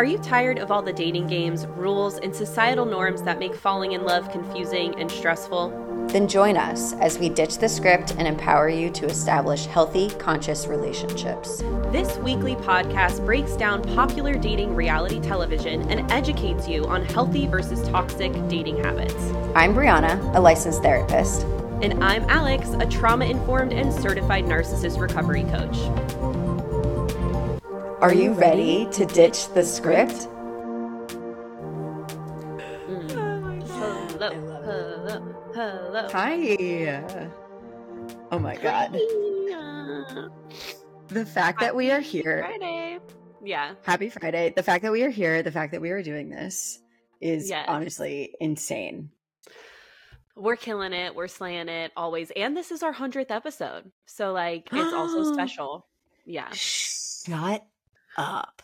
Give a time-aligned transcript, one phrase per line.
[0.00, 3.92] Are you tired of all the dating games, rules, and societal norms that make falling
[3.92, 6.06] in love confusing and stressful?
[6.08, 10.66] Then join us as we ditch the script and empower you to establish healthy, conscious
[10.66, 11.58] relationships.
[11.92, 17.86] This weekly podcast breaks down popular dating reality television and educates you on healthy versus
[17.90, 19.22] toxic dating habits.
[19.54, 21.42] I'm Brianna, a licensed therapist.
[21.82, 26.39] And I'm Alex, a trauma informed and certified narcissist recovery coach.
[28.00, 30.26] Are you ready to ditch the script?
[34.18, 34.30] Hello,
[34.64, 36.08] hello, hello.
[36.12, 37.02] Hi.
[38.30, 38.92] Oh my god.
[41.08, 42.38] The fact that we are here.
[42.46, 42.98] Friday.
[43.44, 43.74] Yeah.
[43.84, 44.52] Happy Friday.
[44.56, 46.80] The fact that we are here, the fact that we are doing this
[47.20, 47.66] is Yes.
[47.68, 49.10] honestly insane.
[50.36, 51.14] We're killing it.
[51.14, 52.30] We're slaying it always.
[52.34, 53.90] And this is our 100th episode.
[54.06, 55.86] So, like, it's also special.
[56.24, 56.48] Yeah.
[56.52, 57.64] Shut
[58.16, 58.62] up.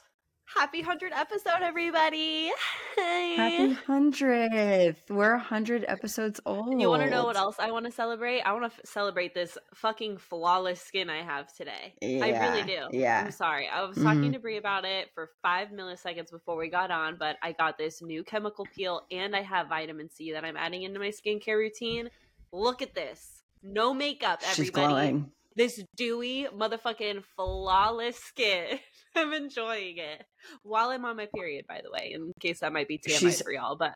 [0.57, 2.51] Happy 100 episode, everybody.
[2.97, 5.03] Happy hundredth.
[5.11, 6.81] We're hundred episodes old.
[6.81, 8.41] You want to know what else I want to celebrate?
[8.43, 11.95] I want to f- celebrate this fucking flawless skin I have today.
[12.01, 12.25] Yeah.
[12.25, 12.97] I really do.
[12.97, 13.25] yeah.
[13.27, 13.69] I'm sorry.
[13.69, 14.35] I was talking Mhm.
[14.35, 18.01] to Bri about it for five milliseconds before we got on, but I got this
[18.01, 22.09] new chemical peel and I have vitamin C that I'm adding into my skincare routine.
[22.53, 23.43] Look at this.
[23.63, 24.87] No makeup, She's everybody.
[24.87, 25.33] glowing.
[25.57, 28.79] This dewy, motherfucking flawless skin.
[29.17, 30.23] I'm enjoying it
[30.63, 33.41] while I'm on my period, by the way, in case that might be TMI She's-
[33.43, 33.95] for y'all, but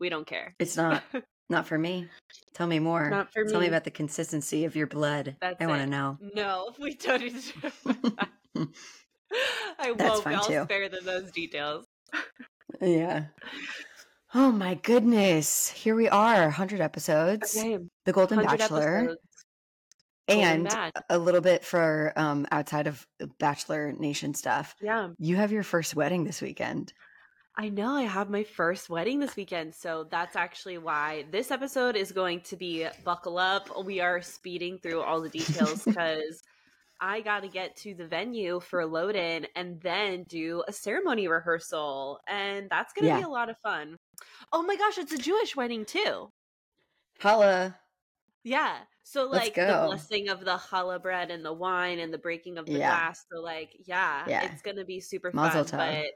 [0.00, 0.54] we don't care.
[0.60, 1.02] It's not
[1.50, 2.08] not for me.
[2.54, 3.10] Tell me more.
[3.10, 3.68] Not for Tell me me.
[3.68, 5.36] about the consistency of your blood.
[5.40, 6.18] That's I want to know.
[6.34, 7.52] No, we don't.
[9.78, 10.26] I That's won't.
[10.28, 10.62] I'll too.
[10.64, 11.84] spare them those details.
[12.80, 13.24] Yeah.
[14.34, 15.68] Oh my goodness.
[15.68, 17.56] Here we are, 100 episodes.
[17.56, 18.96] Okay, The Golden 100 Bachelor.
[18.98, 19.20] episodes.
[20.40, 20.72] And
[21.08, 23.06] a little bit for um outside of
[23.38, 24.74] Bachelor Nation stuff.
[24.80, 26.92] Yeah, You have your first wedding this weekend.
[27.56, 27.94] I know.
[27.96, 32.40] I have my first wedding this weekend, so that's actually why this episode is going
[32.42, 33.68] to be buckle up.
[33.84, 36.42] We are speeding through all the details because
[36.98, 40.72] I got to get to the venue for a load in and then do a
[40.72, 43.98] ceremony rehearsal, and that's going to be a lot of fun.
[44.50, 46.30] Oh my gosh, it's a Jewish wedding too.
[47.20, 47.76] Holla.
[48.44, 48.78] Yeah.
[49.04, 52.66] So like the blessing of the challah bread and the wine and the breaking of
[52.66, 52.88] the Yeah.
[52.90, 53.24] glass.
[53.32, 54.44] So like, yeah, Yeah.
[54.52, 55.80] it's gonna be super Mazel fun.
[55.80, 56.02] tov.
[56.02, 56.10] But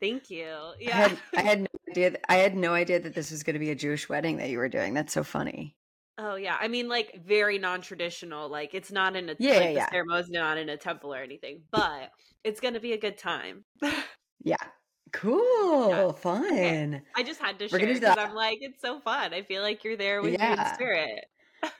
[0.00, 0.46] thank you.
[0.48, 0.96] I Yeah.
[1.08, 3.70] had I had no idea I had no idea that this was going to be
[3.70, 4.94] a Jewish wedding that you were doing.
[4.94, 5.76] That's so funny.
[6.18, 6.56] oh yeah.
[6.60, 8.48] I mean, like very non-traditional.
[8.48, 9.90] Like it's not in a Yeah, like yeah, the yeah.
[9.90, 12.10] ceremony's not in a temple or anything, but
[12.44, 13.64] it's gonna be a good time.
[14.42, 14.56] Yeah.
[15.12, 16.12] Cool.
[16.14, 17.02] Fun.
[17.14, 18.18] I just had to share because that.
[18.18, 19.34] I'm like, it's so fun.
[19.34, 21.24] I feel like you're there with me in spirit.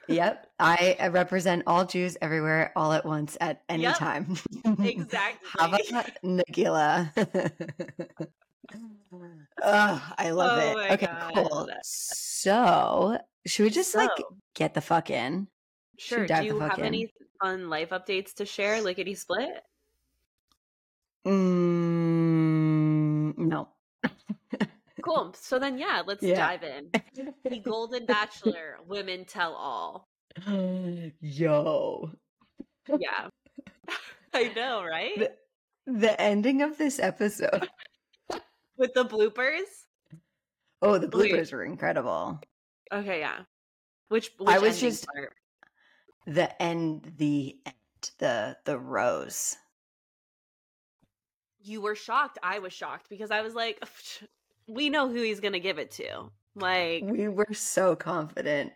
[0.08, 0.46] Yep.
[0.58, 3.96] I represent all Jews everywhere all at once at any Yep.
[3.96, 4.36] time.
[4.84, 5.48] Exactly.
[5.48, 5.78] Hava
[6.24, 7.10] Nagila.
[9.62, 10.90] Ugh, I love Oh it.
[10.92, 11.68] Okay, cool.
[11.82, 14.10] So, should we just like
[14.54, 15.48] get the fuck in?
[15.98, 16.26] Sure.
[16.26, 16.84] Do you have in?
[16.86, 18.80] any fun life updates to share?
[18.82, 19.62] Lickety split.
[21.26, 23.68] Mm, no.
[25.02, 25.34] Cool.
[25.38, 26.36] So then, yeah, let's Yeah.
[26.36, 26.90] dive in.
[27.44, 30.08] The Golden Bachelor, women tell all.
[31.20, 32.10] Yo.
[32.88, 33.28] Yeah.
[34.34, 35.18] I know, right?
[35.18, 35.32] The,
[35.86, 37.68] the ending of this episode.
[38.76, 39.66] With the bloopers.
[40.82, 42.40] Oh, the bloopers were incredible.
[42.92, 43.40] Okay, yeah.
[44.08, 45.34] Which, which I was just- part?
[46.26, 47.74] The end, the end,
[48.18, 49.56] the the rose.
[51.62, 52.38] you were shocked.
[52.42, 53.82] I was shocked because I was like,
[54.70, 56.30] we know who he's gonna give it to.
[56.54, 58.72] Like, We were so confident.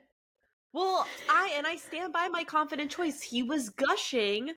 [0.72, 3.20] well, I and I stand by my confident choice.
[3.22, 4.52] He was gushing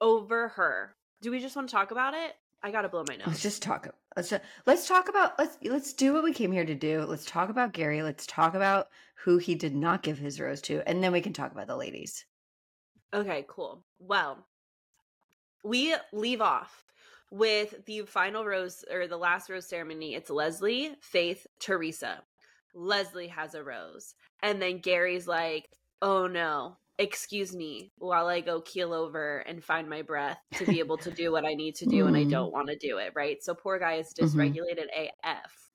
[0.00, 0.96] over her.
[1.22, 2.34] Do we just want to talk about it?
[2.62, 3.26] I gotta blow my nose.
[3.26, 3.88] Let's just talk.
[4.16, 7.02] Let's just, let's talk about let's let's do what we came here to do.
[7.02, 8.02] Let's talk about Gary.
[8.02, 11.32] Let's talk about who he did not give his rose to, and then we can
[11.32, 12.24] talk about the ladies.
[13.12, 13.84] Okay, cool.
[13.98, 14.46] Well,
[15.62, 16.84] we leave off
[17.30, 20.14] with the final rose or the last rose ceremony.
[20.14, 22.22] It's Leslie, Faith, Teresa.
[22.74, 24.14] Leslie has a rose.
[24.42, 25.70] And then Gary's like,
[26.02, 30.78] oh no, excuse me while I go keel over and find my breath to be
[30.78, 32.30] able to do what I need to do and I Mhm.
[32.30, 33.42] don't want to do it, right?
[33.42, 34.54] So poor guy is Mhm.
[34.54, 35.70] dysregulated AF.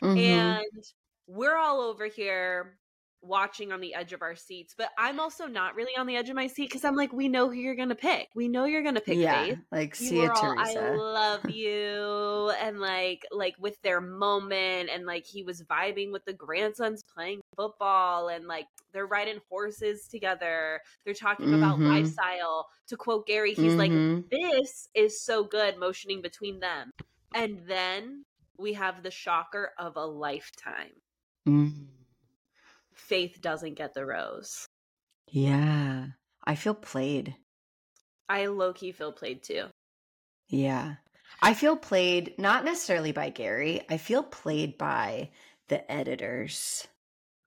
[0.00, 0.18] Mhm.
[0.18, 0.84] And
[1.26, 2.78] we're all over here
[3.24, 6.28] watching on the edge of our seats, but I'm also not really on the edge
[6.28, 8.28] of my seat because I'm like, we know who you're gonna pick.
[8.34, 9.58] We know you're gonna pick yeah, Faith.
[9.72, 15.06] like You see ya, all, I love you, and like, like with their moment, and
[15.06, 20.80] like he was vibing with the grandsons playing football, and like they're riding horses together.
[21.04, 21.88] They're talking about Mhm.
[21.88, 22.68] lifestyle.
[22.88, 24.28] To quote Gary, he's like, Mhm.
[24.30, 26.90] "This is so good," motioning between them.
[27.34, 28.24] And then
[28.58, 30.92] we have the shocker of a lifetime.
[31.48, 31.88] Mm.
[33.08, 34.66] Faith doesn't get the rose.
[35.30, 36.06] Yeah.
[36.44, 37.36] I feel played.
[38.28, 39.66] I low key feel played too.
[40.48, 40.94] Yeah.
[41.42, 43.82] I feel played not necessarily by Gary.
[43.90, 45.30] I feel played by
[45.68, 46.86] the editors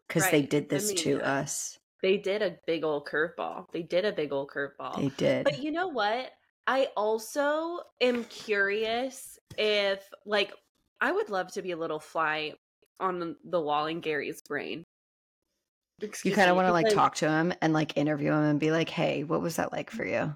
[0.07, 0.50] because they Right.
[0.50, 1.80] did I this mean, to us.
[2.04, 3.65] They did a big old curveball.
[3.71, 4.98] They did a big old curveball.
[4.98, 5.45] They did.
[5.45, 6.31] But you know what?
[6.68, 10.54] I also am curious if, like,
[11.01, 12.54] I would love to be a little fly
[13.00, 14.83] on the wall in Gary's brain.
[16.24, 18.72] You kind of want to like talk to him and like interview him and be
[18.72, 20.36] like, "Hey, what was that like for you?"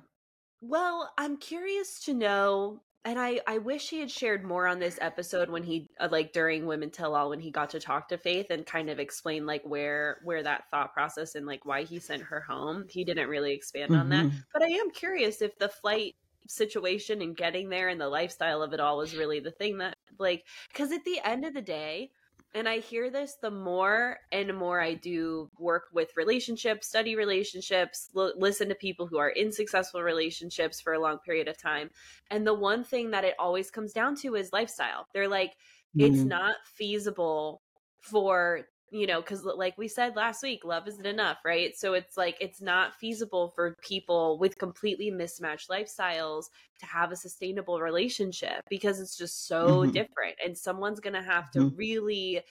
[0.62, 5.00] Well, I'm curious to know, and I I wish he had shared more on this
[5.02, 8.18] episode when he uh, like during Women Tell All when he got to talk to
[8.18, 12.00] Faith and kind of explain like where where that thought process and like why he
[12.00, 12.86] sent her home.
[12.90, 14.44] He didn't really expand on that, Mhm.
[14.54, 16.16] but I am curious if the flight
[16.48, 19.96] situation and getting there and the lifestyle of it all was really the thing that
[20.20, 22.12] like because at the end of the day
[22.54, 28.10] and I hear this the more and more I do work with relationships, study relationships,
[28.16, 31.90] l- listen to people who are in successful relationships for a long period of time.
[32.30, 35.08] And the one thing that it always comes down to is lifestyle.
[35.14, 35.56] They're like,
[35.98, 36.26] it's Mhm.
[36.26, 37.64] not feasible
[38.00, 41.76] for, you know, because like we said last week, love isn't enough, right?
[41.78, 46.46] So it's like, it's not feasible for people with completely mismatched lifestyles
[46.80, 49.94] to have a sustainable relationship because it's just so Mhm.
[49.94, 50.36] different.
[50.44, 51.72] And someone's going to have to Mhm.
[51.76, 52.42] really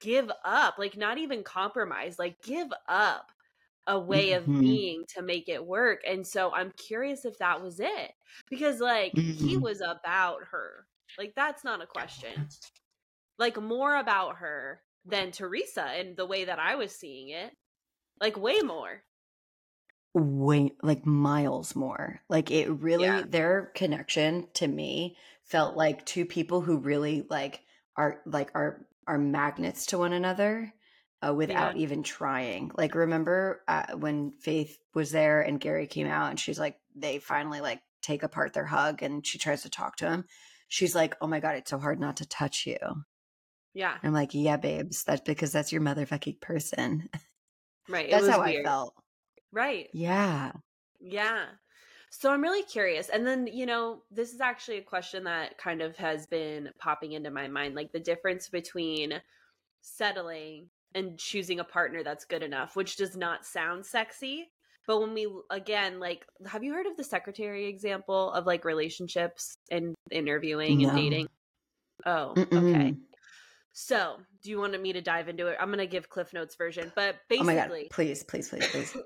[0.00, 3.32] give up, like not even compromise, like give up
[3.86, 4.58] a way of Mhm.
[4.58, 6.00] being to make it work.
[6.06, 8.12] And so I'm curious if that was it
[8.48, 9.62] because like he Mhm.
[9.62, 10.86] was about her.
[11.16, 12.50] Like that's not a question.
[13.38, 17.52] Like more about her than Teresa and the way that I was seeing it.
[18.20, 19.02] Like way more.
[20.14, 22.20] way like miles more.
[22.28, 23.22] Like it really Yeah.
[23.26, 27.60] their connection to me felt like two people who really like
[27.96, 30.72] are like are are magnets to one another
[31.26, 32.70] uh, without even trying.
[32.76, 37.18] Like remember uh, when Faith was there and Gary came out and she's like they
[37.18, 40.24] finally like take apart their hug and she tries to talk to him.
[40.68, 42.76] She's like, "Oh my god, it's so hard not to touch you."
[43.78, 43.96] Yeah.
[44.02, 47.08] I'm like, "Yeah, babes, that's because that's your motherfucking person."
[47.88, 48.06] Right.
[48.08, 48.66] It that's how weird.
[48.66, 48.94] I felt.
[49.52, 49.88] Right.
[49.92, 50.50] Yeah.
[51.00, 51.44] Yeah.
[52.10, 53.08] So I'm really curious.
[53.08, 57.12] And then, you know, this is actually a question that kind of has been popping
[57.12, 59.22] into my mind like the difference between
[59.82, 64.50] settling and choosing a partner that's good enough, which does not sound sexy.
[64.88, 69.56] But when we, again, like, have you heard of the secretary example of like relationships
[69.70, 71.28] and interviewing and dating?
[72.04, 72.96] Oh, okay.
[73.80, 75.56] So, do you want me to dive into it?
[75.60, 77.68] I'm going to give Cliff Notes version, but Oh my god!
[77.68, 78.96] basically, Please, please, please, please.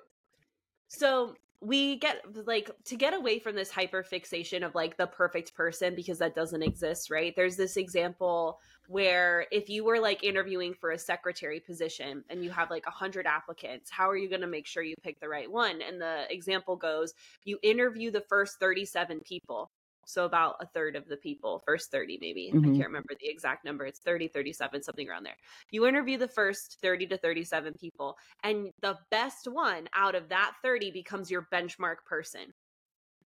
[0.89, 5.55] so we get like to get away from this hyper fixation of like the perfect
[5.55, 7.35] person because that doesn't exist, right?
[7.37, 8.59] There's this example
[8.89, 12.91] where if you were like interviewing for a secretary position and you have like a
[12.91, 15.83] hundred applicants, how are you going to make sure you pick the right one?
[15.83, 17.13] And the example goes,
[17.45, 19.71] you interview the first 37 people.
[20.07, 22.57] So about a third of the people, first 30 maybe.
[22.65, 22.77] I Mhm.
[22.77, 23.85] can't remember the exact number.
[23.87, 25.37] It's 30, 37, something around there.
[25.71, 30.57] You interview the first 30 to 37 people and the best one out of that
[30.63, 32.53] 30 becomes your benchmark person.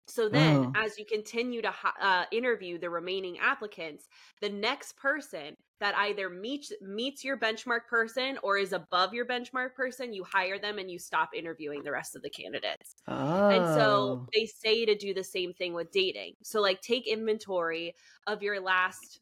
[0.08, 0.76] So then, Oh.
[0.76, 4.08] as you continue to uh, interview the remaining applicants,
[4.40, 9.74] the next person that either meets meets your benchmark person or is above your benchmark
[9.74, 12.94] person, you hire them and you stop interviewing the rest of the candidates.
[13.06, 13.48] Oh.
[13.48, 14.26] And so oh.
[14.34, 16.34] they say to do the same thing with dating.
[16.42, 17.94] So like take inventory
[18.26, 19.20] of your last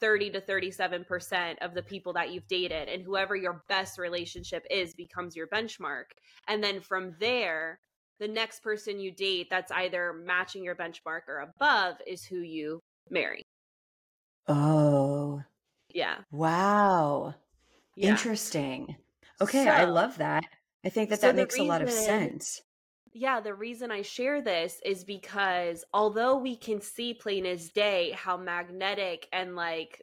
[0.00, 4.94] 30 to 37% of the people that you've dated and whoever your best relationship is
[4.94, 6.04] becomes your benchmark.
[6.48, 7.80] And then from there,
[8.20, 12.80] the next person you date that's either matching your benchmark or above is who you
[13.10, 13.42] marry.
[14.48, 15.42] Oh.
[15.96, 16.16] Yeah.
[16.30, 17.34] Wow.
[17.96, 18.10] Yeah.
[18.10, 18.96] Interesting.
[19.40, 20.44] Okay, I love that.
[20.84, 22.60] I think that so that makes a lot of sense.
[23.14, 28.10] Yeah, the reason I share this is because although we can see plain as day
[28.14, 30.02] how magnetic and like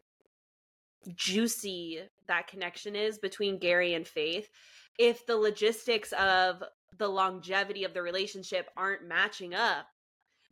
[1.16, 4.50] juicy that connection is between Gary and Faith,
[4.98, 6.64] if the logistics of
[6.98, 9.86] the longevity of the relationship aren't matching up,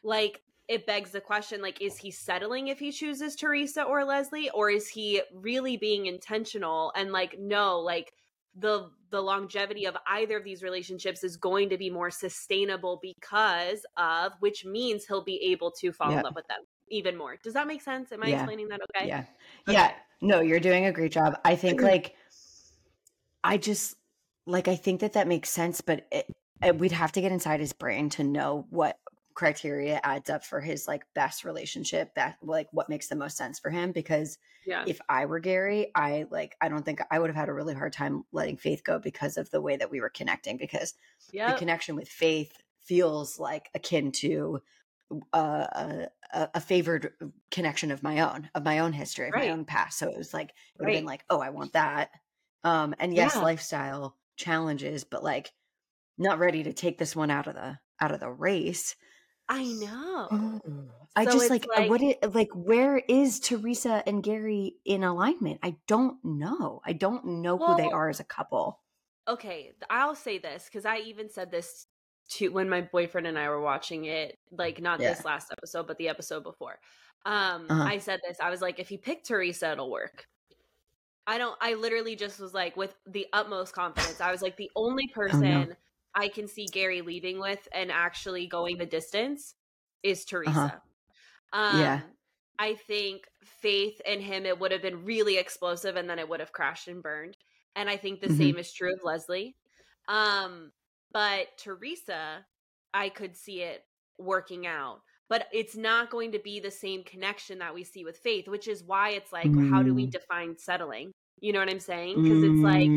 [0.03, 4.49] like it begs the question like is he settling if he chooses Teresa or Leslie
[4.51, 8.13] or is he really being intentional and like no, like
[8.55, 13.85] the the longevity of either of these relationships is going to be more sustainable because
[13.97, 16.19] of which means he'll be able to fall Yeah.
[16.19, 17.35] in love with them even more.
[17.43, 18.13] Does that make sense?
[18.13, 18.35] Am I Yeah.
[18.35, 19.07] explaining that okay?
[19.09, 19.25] Yeah.
[19.67, 19.73] Okay.
[19.73, 19.93] Yeah.
[20.21, 21.37] No, you're doing a great job.
[21.43, 21.89] I think mm-hmm.
[21.89, 22.15] like
[23.43, 23.97] I just
[24.45, 26.27] like I think that that makes sense, but it,
[26.63, 28.97] it, we'd have to get inside his brain to know what
[29.33, 33.59] criteria adds up for his like best relationship that like what makes the most sense
[33.59, 34.83] for him because Yeah.
[34.85, 37.73] if I were Gary, I like I don't think I would have had a really
[37.73, 40.93] hard time letting Faith go because of the way that we were connecting because
[41.45, 44.61] the connection with Faith feels like akin to
[45.33, 47.13] uh, a, a, a favored
[47.51, 49.47] connection of my own, of my own history, of Right.
[49.47, 49.97] my own past.
[49.99, 52.11] So it was like, it would have been like, oh, I want that.
[52.63, 53.41] Um, and yes, Yeah.
[53.41, 55.51] lifestyle challenges, but like
[56.17, 58.95] not ready to take this one out of the out of the race.
[59.51, 60.61] I know.
[61.15, 65.03] I So just it's like, uh, what it like where is Teresa and Gary in
[65.03, 65.59] alignment?
[65.61, 66.81] I don't know.
[66.85, 68.81] I don't know who they are as a couple.
[69.27, 71.87] okay i'll say this because i even said this
[72.29, 75.09] to when my boyfriend and i were watching it like not Yeah.
[75.09, 76.79] this last episode but the episode before
[77.25, 77.83] um Uh-huh.
[77.85, 80.27] i said this i was like if you pick teresa it'll work
[81.27, 84.71] i don't i literally just was like with the utmost confidence i was like the
[84.75, 85.75] only Oh, person
[86.15, 89.55] i can see gary leaving with and actually going the distance
[90.03, 90.81] is teresa
[91.53, 91.77] um Uh-huh.
[91.79, 92.01] Yeah.
[92.59, 96.39] i think faith and him it would have been really explosive and then it would
[96.39, 97.37] have crashed and burned
[97.75, 98.37] and I think the Mhm.
[98.37, 99.55] same is true of Leslie.
[100.07, 100.71] Um,
[101.13, 102.45] but Teresa,
[102.93, 103.83] I could see it
[104.19, 108.17] working out, but it's not going to be the same connection that we see with
[108.17, 110.11] Faith, which is why it's like, how do we Mm.
[110.11, 111.11] define settling?
[111.41, 112.21] You know what I'm saying?
[112.21, 112.93] Because it's like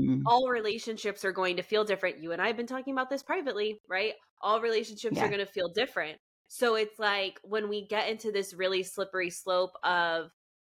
[0.00, 0.22] Mm.
[0.26, 2.22] all relationships are going to feel different.
[2.22, 4.14] You and I have been talking about this privately, right?
[4.42, 5.24] All relationships Yeah.
[5.24, 6.18] are going to feel different.
[6.48, 10.30] So it's like when we get into this really slippery slope of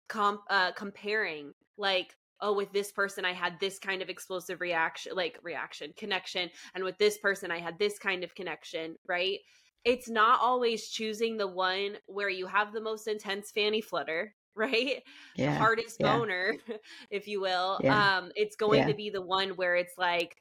[0.09, 5.13] comp uh comparing like oh with this person I had this kind of explosive reaction
[5.15, 9.39] like reaction connection and with this person I had this kind of connection, right?
[9.83, 15.03] It's not always choosing the one where you have the most intense fanny flutter, right?
[15.35, 15.57] yeah.
[15.57, 16.17] hardest yeah.
[16.17, 16.55] boner,
[17.09, 17.79] if you will.
[17.83, 18.17] Yeah.
[18.17, 20.37] Um, it's going to be the one where it's like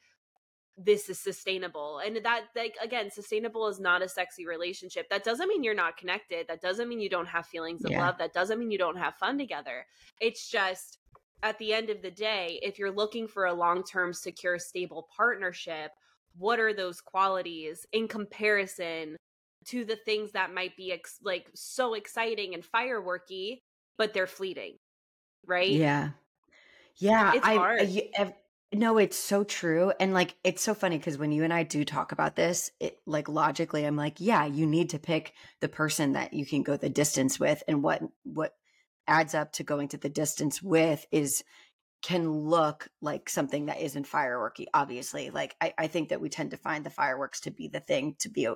[0.76, 2.00] this is sustainable.
[2.04, 5.08] And that like again, sustainable is not a sexy relationship.
[5.08, 6.46] That doesn't mean you're not connected.
[6.48, 8.18] That doesn't mean you don't have feelings of love.
[8.18, 9.86] That doesn't mean you don't have fun together.
[10.20, 10.98] It's just
[11.42, 15.92] at the end of the day, if you're looking for a long-term secure stable partnership,
[16.36, 19.16] what are those qualities in comparison
[19.66, 23.60] to the things that might be ex- like so exciting and fireworky
[23.98, 24.78] but they're fleeting
[25.46, 26.10] right Yeah.
[26.96, 27.34] Yeah.
[27.34, 27.88] It's I, I- hard.
[27.88, 28.32] you- ev-
[28.72, 29.92] no, it's so true.
[30.00, 32.98] And like, it's so funny because when you and I do talk about this, it
[33.06, 36.76] like logically, I'm like, yeah, you need to pick the person that you can go
[36.76, 37.62] the distance with.
[37.68, 38.54] And what, what
[39.06, 41.44] adds up to going to the distance with is
[42.02, 45.30] can look like something that isn't fireworky, obviously.
[45.30, 48.16] Like, I, I think that we tend to find the fireworks to be the thing
[48.18, 48.54] to be a,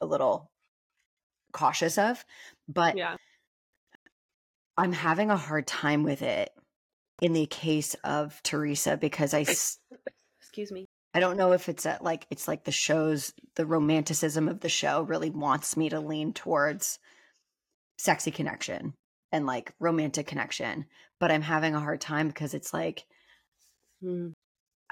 [0.00, 0.50] a little
[1.52, 2.24] cautious of.
[2.68, 3.16] But yeah
[4.76, 6.50] I'm having a hard time with it
[7.22, 9.40] in the case of Teresa because I
[10.40, 14.60] excuse me I don't know if it's like it's like the show's the romanticism of
[14.60, 16.98] the show really wants me to lean towards
[17.98, 18.92] sexy connection
[19.32, 20.84] and like romantic connection,
[21.18, 23.06] but I'm having a hard time because it's like
[24.02, 24.30] Hmm.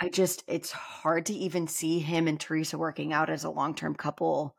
[0.01, 3.95] I just it's hard to even see him and Teresa working out as a long-term
[3.95, 4.57] couple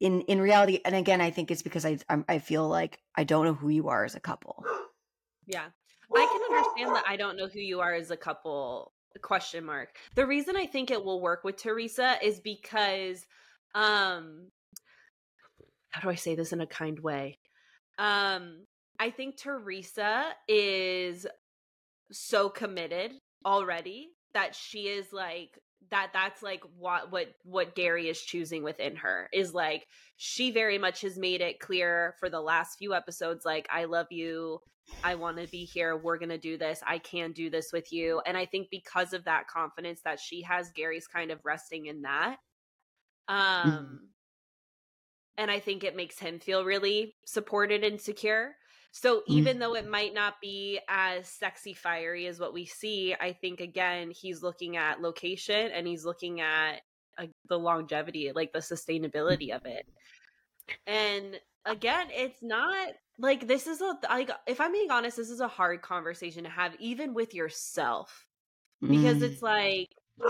[0.00, 3.24] in in reality and again I think it's because I I'm, I feel like I
[3.24, 4.64] don't know who you are as a couple.
[5.46, 5.66] yeah.
[6.14, 9.96] I can understand that i don't know who you are as a couple question mark.
[10.14, 13.26] The reason i think it will work with teresa is because
[13.74, 14.48] um
[15.90, 17.38] how do i say this in a kind way?
[17.98, 18.66] Um
[18.98, 21.26] i think teresa is
[22.10, 23.12] so committed
[23.46, 25.58] already that she is like
[25.92, 30.78] that that's like what what what Gary is choosing within her is like she very
[30.78, 34.58] much has made it clear for the last few episodes like I love you.
[35.04, 35.96] I want to be here.
[35.96, 36.82] We're going to do this.
[36.84, 38.20] I can do this with you.
[38.26, 42.02] And I think because of that confidence that she has Gary's kind of resting in
[42.02, 42.38] that.
[43.28, 44.08] Um
[45.36, 48.54] and I think it makes him feel really supported and secure
[48.92, 53.32] so even though it might not be as sexy fiery as what we see, I
[53.32, 56.82] think again he's looking at location and he's looking at
[57.18, 59.86] uh, the longevity, like the sustainability of it.
[60.86, 65.40] And again, it's not like this is a like if I'm being honest, this is
[65.40, 68.26] a hard conversation to have even with yourself
[68.88, 69.22] because Mm.
[69.22, 69.88] it's like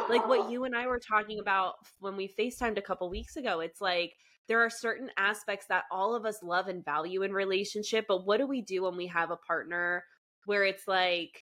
[0.08, 3.60] like what you and I were talking about when we FaceTimed a couple weeks ago.
[3.60, 4.14] It's like
[4.48, 8.38] there are certain aspects that all of us love and value in relationship, but what
[8.38, 10.04] do we do when we have a partner
[10.44, 11.44] where it's like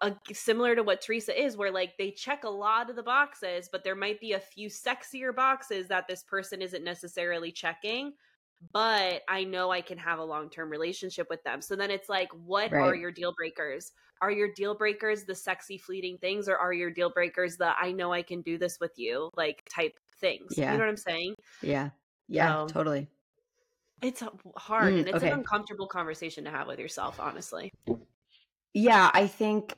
[0.00, 3.68] a, similar to what Teresa is, where like they check a lot of the boxes,
[3.70, 8.14] but there might be a few sexier boxes that this person isn't necessarily checking.
[8.74, 11.62] but I know I can have a long term relationship with them.
[11.62, 12.80] So then it's like, what Right.
[12.80, 13.92] are your deal breakers?
[14.22, 17.92] Are your deal breakers the sexy, fleeting things, or are your deal breakers the I
[17.92, 20.56] know I can do this with you, like type things?
[20.56, 20.72] Yeah.
[20.72, 21.34] You know what I'm saying?
[21.62, 21.90] Yeah.
[22.28, 23.08] Yeah, So- totally.
[24.02, 24.22] It's
[24.56, 25.28] hard Mm, and it's okay.
[25.30, 27.72] an uncomfortable conversation to have with yourself, honestly.
[28.74, 29.74] Yeah, I think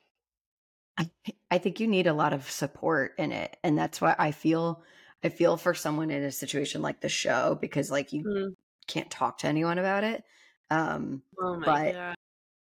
[0.96, 1.08] I
[1.52, 3.56] I think you need a lot of support in it.
[3.62, 4.82] And that's why I feel
[5.22, 8.56] I feel for someone in a situation like the show because like you Mm.
[8.88, 10.24] can't talk to anyone about it.
[10.70, 12.14] Um Oh But- god.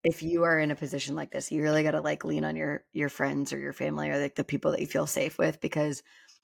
[0.05, 2.57] if you are in a position like this, you really got to like lean on
[2.57, 5.61] your your friends or your family or like the people that you feel safe with
[5.61, 6.03] because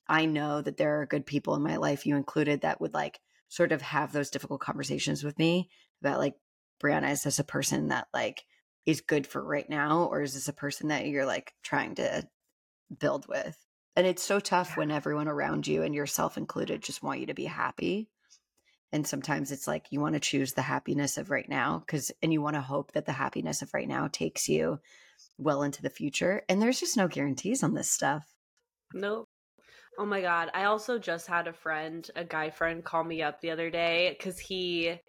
[0.09, 3.21] I know that there are good people in my life, you included, that would like
[3.49, 6.35] sort of have those difficult conversations with me about like
[6.83, 8.45] Brianna, is this a person that like
[8.87, 12.27] is good for right now, or is this a person that you're like trying to
[12.99, 13.57] build with?
[13.97, 17.35] And it's so tough when everyone around you and yourself included just want you to
[17.35, 18.09] be happy.
[18.93, 22.33] And sometimes it's like you want to choose the happiness of right now because, and
[22.33, 24.79] you want to hope that the happiness of right now takes you
[25.37, 26.43] well into the future.
[26.49, 28.25] And there's just no guarantees on this stuff.
[28.95, 29.29] Nope.
[29.99, 30.51] Oh my god.
[30.55, 34.15] I also just had a friend, a guy friend, call me up the other day
[34.17, 35.01] because he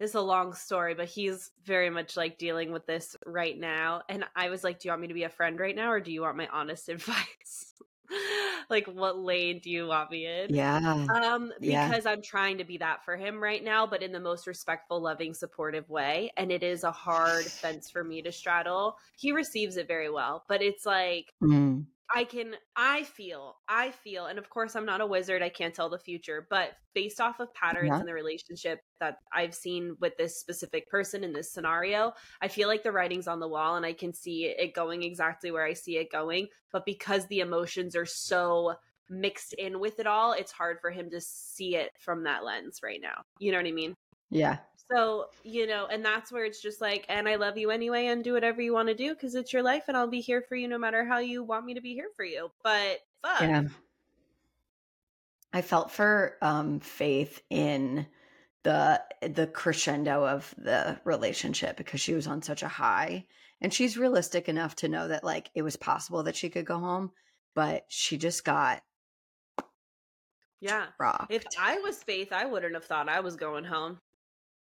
[0.00, 4.02] is a long story, but he's very much like dealing with this right now.
[4.08, 6.00] And I was like, Do you want me to be a friend right now or
[6.00, 7.74] do you want my honest advice?
[8.70, 10.50] like what lane do you want me in?
[10.50, 11.08] Yeah.
[11.24, 11.94] Um, Yeah.
[11.94, 15.00] because I'm trying to be that for him right now, but in the most respectful,
[15.00, 16.32] loving, supportive way.
[16.36, 18.96] And it is a hard fence for me to straddle.
[19.16, 21.91] He receives it very well, but it's like Mm.
[22.14, 25.74] I can I feel I feel and of course I'm not a wizard I can't
[25.74, 28.00] tell the future but based off of patterns Yeah.
[28.00, 32.68] in the relationship that I've seen with this specific person in this scenario I feel
[32.68, 35.72] like the writing's on the wall and I can see it going exactly where I
[35.72, 38.74] see it going but because the emotions are so
[39.10, 42.80] mixed in with it all it's hard for him to see it from that lens
[42.82, 43.94] right now you know what I mean
[44.30, 44.58] Yeah.
[44.92, 48.22] So, you know, and that's where it's just like, and I love you anyway, and
[48.22, 50.54] do whatever you want to do because it's your life, and I'll be here for
[50.56, 52.50] you no matter how you want me to be here for you.
[52.62, 53.40] But fuck.
[53.40, 53.62] Yeah.
[55.52, 58.06] I felt for um Faith in
[58.62, 63.26] the the crescendo of the relationship because she was on such a high
[63.60, 66.78] and she's realistic enough to know that like it was possible that she could go
[66.78, 67.10] home
[67.54, 68.82] but she just got
[70.60, 70.86] Yeah.
[70.98, 71.32] rocked.
[71.32, 74.00] If I was Faith, I wouldn't have thought I was going home.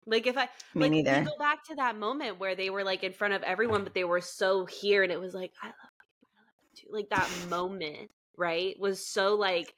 [0.06, 1.26] Like if I Me like neither.
[1.26, 4.04] go back to that moment where they were like in front of everyone, but they
[4.04, 6.88] were so here, and it was like I love you, I love you too.
[6.92, 9.74] Like that moment, right, was so like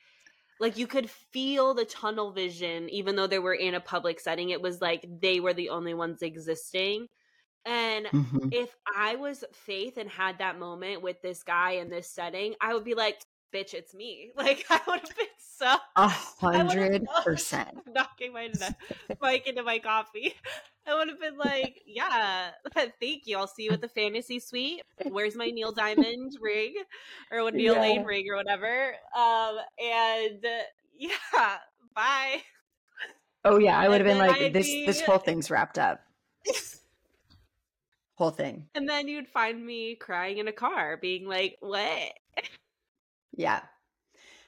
[0.61, 4.50] like you could feel the tunnel vision, even though they were in a public setting.
[4.50, 7.09] It was like they were the only ones existing,
[7.64, 8.50] and Mhm.
[8.50, 12.74] if I was Faith and had that moment with this guy in this setting, I
[12.74, 13.20] would be like,
[13.55, 14.33] bitch, it's me.
[14.37, 18.51] Like I would have been so A hundred percent knocking my
[19.23, 20.35] mic into my coffee.
[20.87, 22.51] I would have been like, yeah,
[23.01, 23.37] thank you.
[23.37, 24.83] I'll see you at the fantasy suite.
[25.09, 26.75] Where's my Neil Diamond ring
[27.31, 27.81] or what Neil Yeah.
[27.81, 28.95] Lane ring or whatever?
[29.17, 30.63] Um, and uh,
[30.99, 31.57] yeah,
[31.95, 32.39] bye.
[33.45, 36.01] Oh yeah, I would have been like I'd this be- this whole thing's wrapped up.
[38.15, 38.67] Whole thing.
[38.75, 42.13] And then you'd find me crying in a car, being like, what?
[43.37, 43.61] Yeah.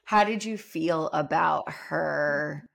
[0.05, 2.68] How did you feel about her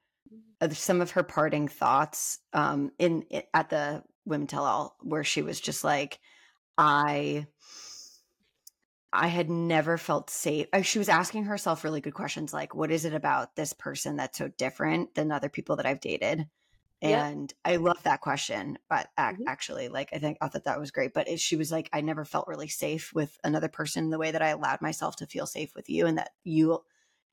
[0.61, 5.41] uh, some of her parting thoughts um in, at the women tell all where she
[5.43, 6.19] was just like
[6.77, 7.47] I
[9.11, 10.67] I had never felt safe.
[10.73, 14.15] uh, She was asking herself really good questions like what is it about this person
[14.15, 16.47] that's so different than other people that I've dated?
[17.01, 19.47] And I love that question, but ac- Mhm.
[19.47, 21.13] actually, like, I think I thought that was great.
[21.13, 24.31] But it, she was like, I never felt really safe with another person the way
[24.31, 26.83] that I allowed myself to feel safe with you, and that you,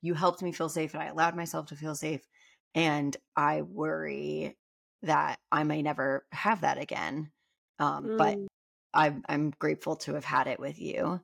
[0.02, 2.26] you helped me feel safe, and I allowed myself to feel safe.
[2.74, 4.58] And I worry
[5.02, 7.32] that I may never have that again.
[7.78, 8.46] Um, But Mm,
[8.94, 11.20] I'm I'm grateful to have had it with you.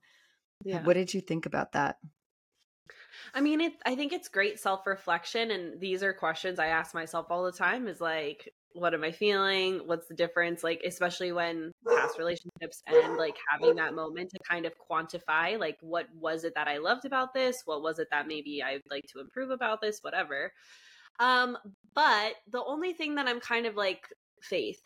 [0.65, 0.87] yeah.
[0.87, 1.99] What did you think about that?
[3.35, 3.75] I mean, it.
[3.87, 7.53] I think it's great self reflection, and these are questions I ask myself all the
[7.53, 7.87] time.
[7.89, 9.81] Is like, what am I feeling?
[9.87, 10.63] What's the difference?
[10.63, 15.79] Like, especially when past relationships end, like having that moment to kind of quantify, like,
[15.81, 17.63] what was it that I loved about this?
[17.65, 20.01] What was it that maybe I'd like to improve about this?
[20.03, 20.53] Whatever.
[21.19, 21.59] Um,
[21.95, 24.07] but the only thing that I'm kind of like,
[24.43, 24.81] Faith,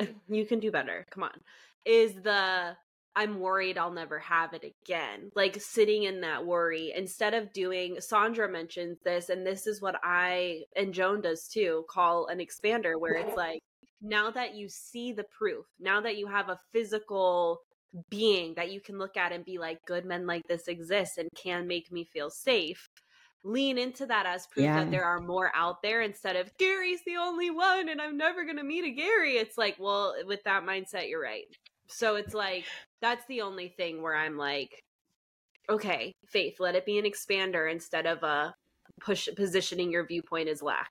[0.28, 1.06] you can do better.
[1.10, 1.40] Come on,
[1.84, 2.76] is the
[3.18, 5.32] I'm worried I'll never have it again.
[5.34, 9.96] Like sitting in that worry instead of doing, Sandra mentions this, and this is what
[10.04, 13.60] I and Joan does too call an expander, where it's like,
[14.00, 17.58] now that you see the proof, now that you have a physical
[18.08, 21.28] being that you can look at and be like, good men like this exist and
[21.34, 22.88] can make me feel safe,
[23.42, 24.76] lean into that as proof Yeah.
[24.76, 28.44] that there are more out there instead of Gary's the only one and I'm never
[28.44, 29.38] going to meet a Gary.
[29.38, 31.46] It's like, well, with that mindset, you're right.
[31.88, 32.64] So it's like,
[33.00, 34.70] that's the only thing where I'm like,
[35.70, 38.54] okay, faith, let it be an expander instead of a
[39.00, 40.90] push positioning your viewpoint as lack.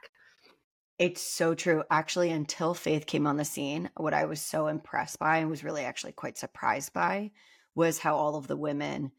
[1.00, 1.84] It's so true.
[1.92, 5.64] Actually, until Faith came on the scene, what I was so impressed by and was
[5.64, 7.32] really actually quite surprised by
[7.76, 9.12] was how all of the women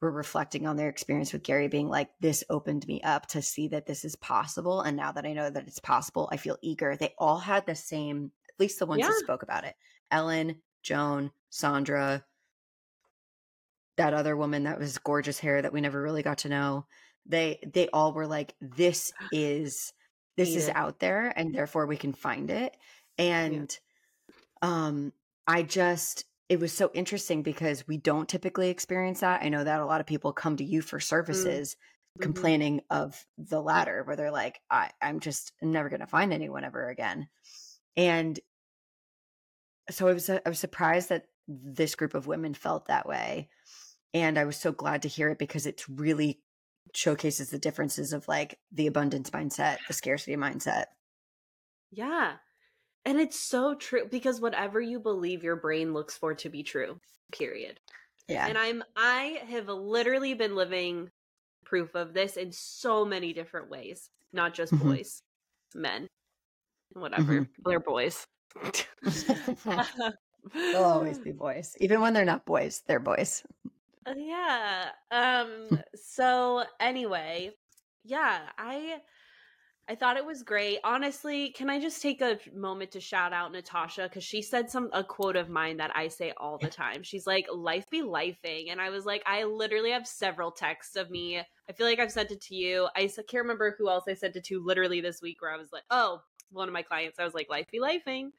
[0.00, 3.66] were reflecting on their experience with Gary being like, this opened me up to see
[3.68, 4.82] that this is possible.
[4.82, 6.96] And now that I know that it's possible, I feel eager.
[6.96, 9.08] They all had the same, at least the ones Yeah.
[9.08, 9.74] that spoke about it
[10.10, 12.24] Ellen, Joan, Sandra,
[13.96, 16.86] that other woman that was gorgeous hair that we never really got to know.
[17.24, 19.92] They they all were like, this is
[20.36, 22.76] this is out there and therefore we can find it.
[23.18, 23.76] And
[24.62, 25.12] um
[25.46, 29.42] I just it was so interesting because we don't typically experience that.
[29.42, 31.76] I know that a lot of people come to you for services
[32.18, 32.22] Mhm.
[32.22, 36.64] complaining of the latter, where they're like, I, I'm just never going to find anyone
[36.64, 37.28] ever again.
[37.96, 38.38] And
[39.90, 43.48] so I was, I was surprised that this group of women felt that way.
[44.14, 46.40] And I was so glad to hear it because it really
[46.94, 50.86] showcases the differences of like the abundance mindset, the scarcity mindset.
[51.90, 52.36] Yeah.
[53.04, 56.98] And it's so true because whatever you believe your brain looks for to be true,
[57.32, 57.78] period.
[58.28, 58.46] Yeah.
[58.46, 61.10] And I'm I have literally been living
[61.64, 64.82] proof of this in so many different ways, not just Mhm.
[64.82, 65.22] boys,
[65.74, 66.08] men,
[66.94, 67.42] whatever.
[67.42, 67.48] Mhm.
[67.64, 68.26] They're boys.
[70.54, 71.76] They'll always be boys.
[71.80, 73.42] Even when they're not boys, they're boys.
[74.06, 74.90] Uh, yeah.
[75.10, 77.50] Um so anyway,
[78.04, 79.00] yeah, I
[79.88, 80.78] I thought it was great.
[80.82, 84.90] Honestly, can I just take a moment to shout out Natasha cuz she said some
[84.92, 87.02] a quote of mine that I say all the time.
[87.02, 91.10] She's like life be lifing and I was like I literally have several texts of
[91.10, 91.38] me.
[91.38, 92.88] I feel like I've sent it to you.
[92.96, 95.72] I can't remember who else I sent it to literally this week where I was
[95.72, 97.18] like, "Oh, one of my clients.
[97.18, 98.30] I was like life be lifing."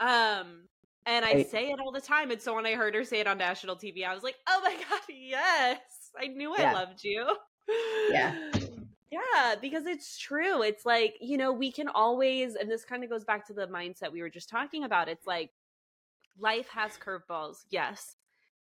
[0.00, 0.68] Um
[1.06, 1.50] and I Right.
[1.50, 2.30] say it all the time.
[2.30, 4.60] And so when I heard her say it on national TV, I was like, oh
[4.62, 5.78] my God, yes.
[6.20, 6.72] I knew I Yeah.
[6.72, 7.26] loved you.
[8.08, 8.34] Yeah.
[9.10, 10.62] Yeah, because it's true.
[10.62, 13.66] It's like, you know, we can always, and this kind of goes back to the
[13.66, 15.08] mindset we were just talking about.
[15.08, 15.50] It's like
[16.38, 18.16] life has curveballs, yes.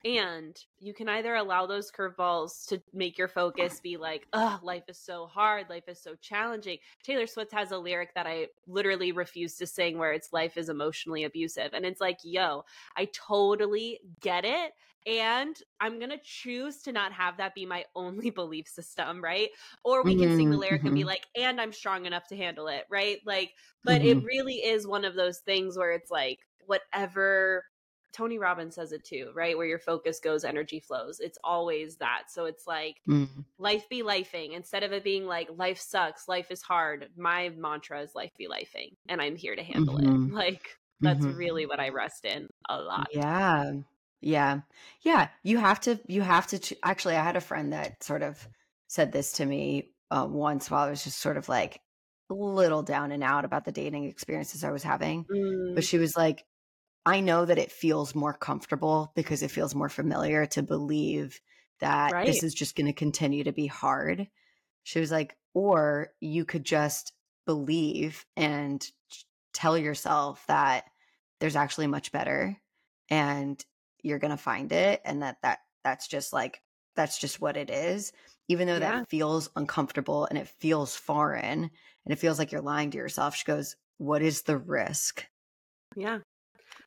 [0.06, 4.84] And you can either allow those curveballs to make your focus be like, oh, life
[4.88, 6.78] is so hard, life is so challenging.
[7.02, 10.70] Taylor Swift has a lyric that I literally refuse to sing where it's life is
[10.70, 11.74] emotionally abusive.
[11.74, 12.66] And it's like, yo,
[12.96, 14.74] I totally get it.
[15.08, 19.50] And I'm going to choose to not have that be my only belief system, right?
[19.84, 21.10] Or we can sing the Mhm, lyric and be mhm.
[21.10, 23.20] like, and I'm strong enough to handle it, right?
[23.26, 24.24] Like, but it Mhm.
[24.24, 27.64] really is one of those things where it's like, whatever
[28.16, 29.58] Tony Robbins says it too, right?
[29.58, 31.20] Where your focus goes, energy flows.
[31.20, 32.24] It's always that.
[32.30, 33.46] So it's like, Mm.
[33.58, 38.02] life be lifing instead of it being like life sucks life is hard my mantra
[38.02, 40.28] is life be lifing and i'm here to handle Mhm.
[40.30, 41.38] it like that's Mhm.
[41.38, 43.72] really what i rest in a lot Yeah.
[44.22, 44.62] Yeah.
[45.02, 45.30] Yeah.
[45.44, 48.48] You have to, you have to, ch- actually, I had a friend that sort of
[48.88, 51.82] said this to me uh, once while I was just sort of like
[52.30, 55.26] a little down and out about the dating experiences I was having.
[55.30, 56.46] Mm, But she was like,
[57.06, 61.40] I know that it feels more comfortable because it feels more familiar to believe
[61.80, 62.26] that Right.
[62.26, 64.30] this is just going to continue to be hard.
[64.84, 67.14] She was like, or you could just
[67.46, 68.90] believe and
[69.54, 70.86] tell yourself that
[71.40, 72.58] there's actually much better
[73.10, 73.64] and
[74.04, 76.62] you're going to find it and that that that's just like
[76.96, 78.12] that's just what it is
[78.48, 78.80] even though Yeah.
[78.80, 81.72] that feels uncomfortable and it feels foreign and
[82.14, 85.26] it feels like you're lying to yourself she goes what is the risk
[85.96, 86.20] yeah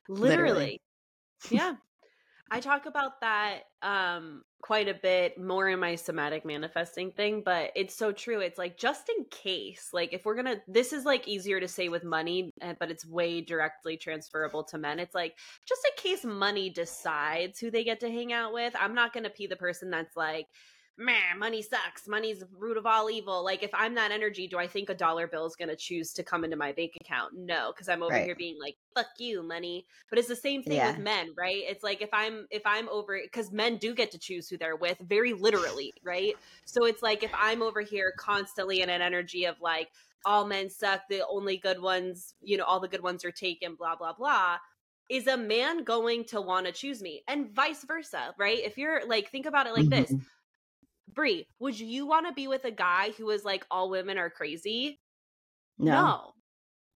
[0.09, 0.49] Literally.
[0.49, 0.81] literally
[1.49, 1.75] yeah
[2.51, 7.71] i talk about that um quite a bit more in my somatic manifesting thing but
[7.75, 11.27] it's so true it's like just in case like if we're gonna this is like
[11.27, 15.35] easier to say with money eh, but it's way directly transferable to men it's like
[15.65, 19.29] just in case money decides who they get to hang out with i'm not gonna
[19.37, 20.47] be the person that's like
[20.99, 23.43] man money sucks money's the root of all evil.
[23.43, 26.23] Like if i'm that energy do i think a dollar bill is gonna choose to
[26.23, 27.33] come into my bank account?
[27.35, 28.25] No because i'm over Right.
[28.25, 29.85] here being like fuck you money.
[30.09, 30.91] But it's the same thing Yeah.
[30.91, 31.63] with men right?
[31.67, 34.75] It's like if i'm if i'm over because men do get to choose who they're
[34.75, 36.35] with very literally right?
[36.65, 39.89] So it's like if i'm over here constantly in an energy of like
[40.25, 43.75] all men suck the only good ones you know all the good ones are taken
[43.75, 44.57] blah blah blah
[45.09, 47.23] is a man going to want to choose me?
[47.27, 48.59] And vice versa right?
[48.59, 50.11] If you're like think about it like this.
[50.11, 50.21] Mhm.
[51.13, 54.29] Bri, would you want to be with a guy who is like all women are
[54.29, 54.99] crazy?
[55.77, 56.33] no,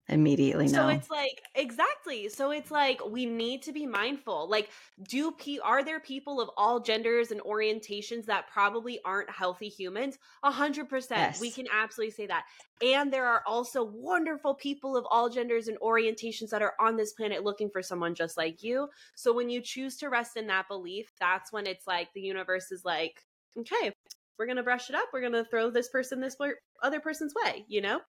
[0.10, 0.72] immediately no.
[0.72, 2.28] so it's like exactly.
[2.28, 4.50] So it's like we need to be mindful.
[4.50, 4.70] Like
[5.08, 10.18] do p are there people of all genders and orientations that probably aren't healthy humans?
[10.44, 11.40] A hundred percent.
[11.40, 12.46] We can absolutely say that.
[12.82, 17.14] And there are also wonderful people of all genders and orientations that are on this
[17.14, 18.90] planet looking for someone just like you.
[19.16, 22.72] So when you choose to rest in that belief that's when it's like the universe
[22.72, 23.24] is like
[23.58, 23.92] okay
[24.38, 26.36] we're gonna brush it up we're gonna throw this person this
[26.82, 28.00] other person's way you know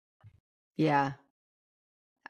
[0.77, 1.13] Yeah.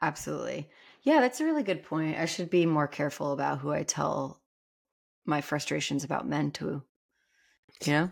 [0.01, 0.69] Absolutely.
[1.03, 2.17] Yeah, that's a really good point.
[2.17, 4.41] I should be more careful about who I tell
[5.25, 6.83] my frustrations about men to,
[7.85, 8.11] you know?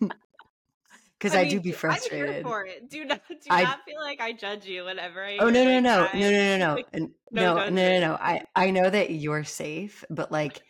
[0.00, 2.42] Because I, do mean, be I'm here frustrated.
[2.44, 2.90] for it.
[2.90, 5.38] Do not do I- not feel like I judge you whenever I.
[5.38, 8.42] Oh no no no no no no no like, no no no no no I
[8.56, 10.60] I know that you're safe, but like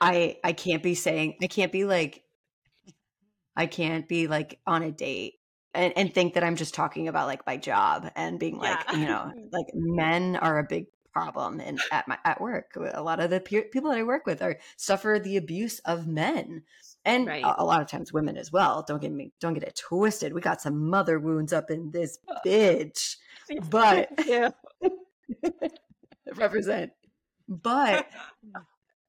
[0.00, 2.22] I I can't be saying I can't be like
[3.58, 5.34] I can't be like on a date
[5.74, 8.96] and and think that I'm just talking about like my job and being like Yeah.
[8.96, 12.76] you know like men are a big problem and at my at work.
[12.76, 16.06] A lot of the pe- people that I work with are suffer the abuse of
[16.06, 16.62] men
[17.04, 17.44] and Right.
[17.44, 18.84] a, a lot of times women as well.
[18.86, 20.32] Don't get me don't get it twisted.
[20.32, 23.16] We got some mother wounds up in this bitch
[23.70, 24.10] but
[26.36, 26.92] represent.
[27.48, 28.06] But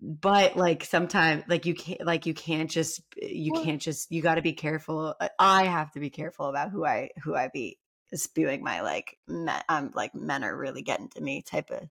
[0.01, 4.21] but like sometimes like you can't like you can't just you Well- can't just you
[4.21, 7.49] got to be careful Uh, i have to be careful about who i who i
[7.53, 7.77] be
[8.13, 11.83] spewing my like men, i'm like men are really getting to me type of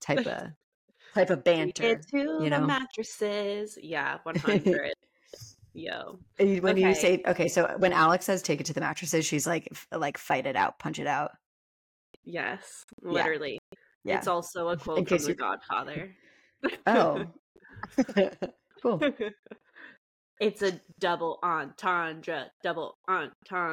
[0.00, 0.48] type of
[1.14, 2.66] type of banter to you the know?
[2.66, 3.78] mattresses.
[3.80, 4.94] Yeah, one hundred.
[5.74, 6.18] Yo.
[6.38, 9.46] And when you say okay so when alex says take it to the mattresses she's
[9.46, 11.30] like f- like fight it out punch it out
[12.24, 12.84] Yes.
[13.00, 13.58] Literally.
[14.04, 16.14] yeah It's also a quote from The Godfather.
[16.86, 17.24] oh
[18.82, 19.08] cool
[20.40, 22.50] it's a double entendre.
[22.62, 22.98] Double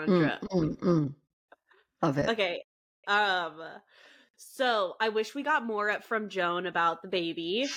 [0.08, 0.42] Mm, entendre.
[0.52, 1.16] mm, mm.
[2.02, 2.64] love it Okay.
[3.08, 3.62] Um
[4.38, 7.68] so I wish we got more up from Joan about the baby.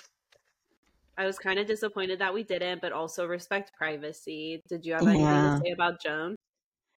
[1.17, 4.61] I was kind of disappointed that we didn't, but also respect privacy.
[4.69, 5.45] Did you have anything Yeah.
[5.45, 6.37] to say about Joan?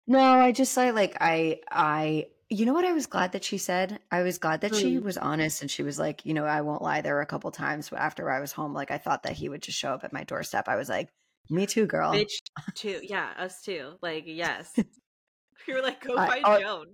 [0.07, 3.57] No, I just say like I I you know what I was glad that she
[3.57, 3.99] said?
[4.11, 5.03] I was glad that she Hmm.
[5.05, 7.51] was honest and she was like, you know, I won't lie, there were a couple
[7.51, 10.13] times after I was home, like I thought that he would just show up at
[10.13, 10.67] my doorstep.
[10.67, 11.09] I was like,
[11.49, 12.13] Me too, girl.
[12.13, 12.31] Bitch
[12.75, 12.99] too.
[13.03, 13.93] Yeah, us too.
[14.01, 14.71] Like, yes.
[15.67, 16.87] You were like, go I- find I- Joan.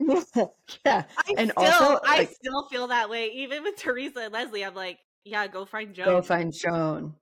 [0.84, 1.04] yeah.
[1.16, 3.28] I And still also, I like- still feel that way.
[3.28, 6.06] Even with Teresa and Leslie, I'm like, yeah, go find Joan.
[6.06, 7.14] Go find Joan.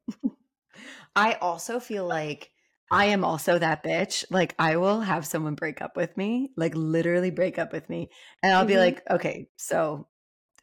[1.14, 2.50] I also feel like
[2.92, 4.24] I am also that bitch.
[4.30, 8.10] Like I will have someone break up with me, like literally break up with me,
[8.42, 8.78] and I'll be Mhm.
[8.78, 10.08] like, okay, so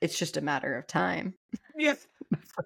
[0.02, 1.36] it's just a matter of time.
[1.76, 1.96] Yeah.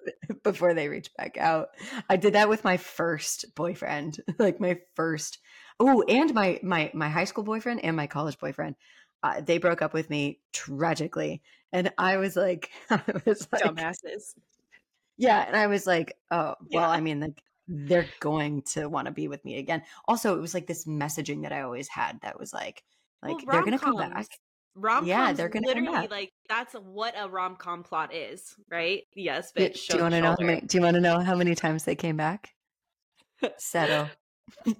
[0.04, 1.68] they- before they reach back out.
[2.10, 5.38] I did that with my first boyfriend, like my first.
[5.80, 8.76] Oh, and my my my high school boyfriend and my college boyfriend.
[9.22, 14.34] Uh, they broke up with me tragically, and I was like, I was like, Dumbasses.
[15.16, 16.90] yeah, and I was like, oh, well, Yeah.
[16.90, 19.82] I mean, like they're going to want to be with me again.
[20.06, 22.82] Also, it was like this messaging that I always had that was like,
[23.22, 24.28] like Well, they're gonna come rom-coms.
[24.28, 24.38] back.
[24.76, 26.10] Rom Yeah, they're gonna come literally back.
[26.10, 29.02] like that's what a rom com plot is, right?
[29.14, 30.34] Yes, Do, do you want to know?
[30.38, 32.50] How many, do you want to know how many times they came back?
[33.58, 34.08] Settle.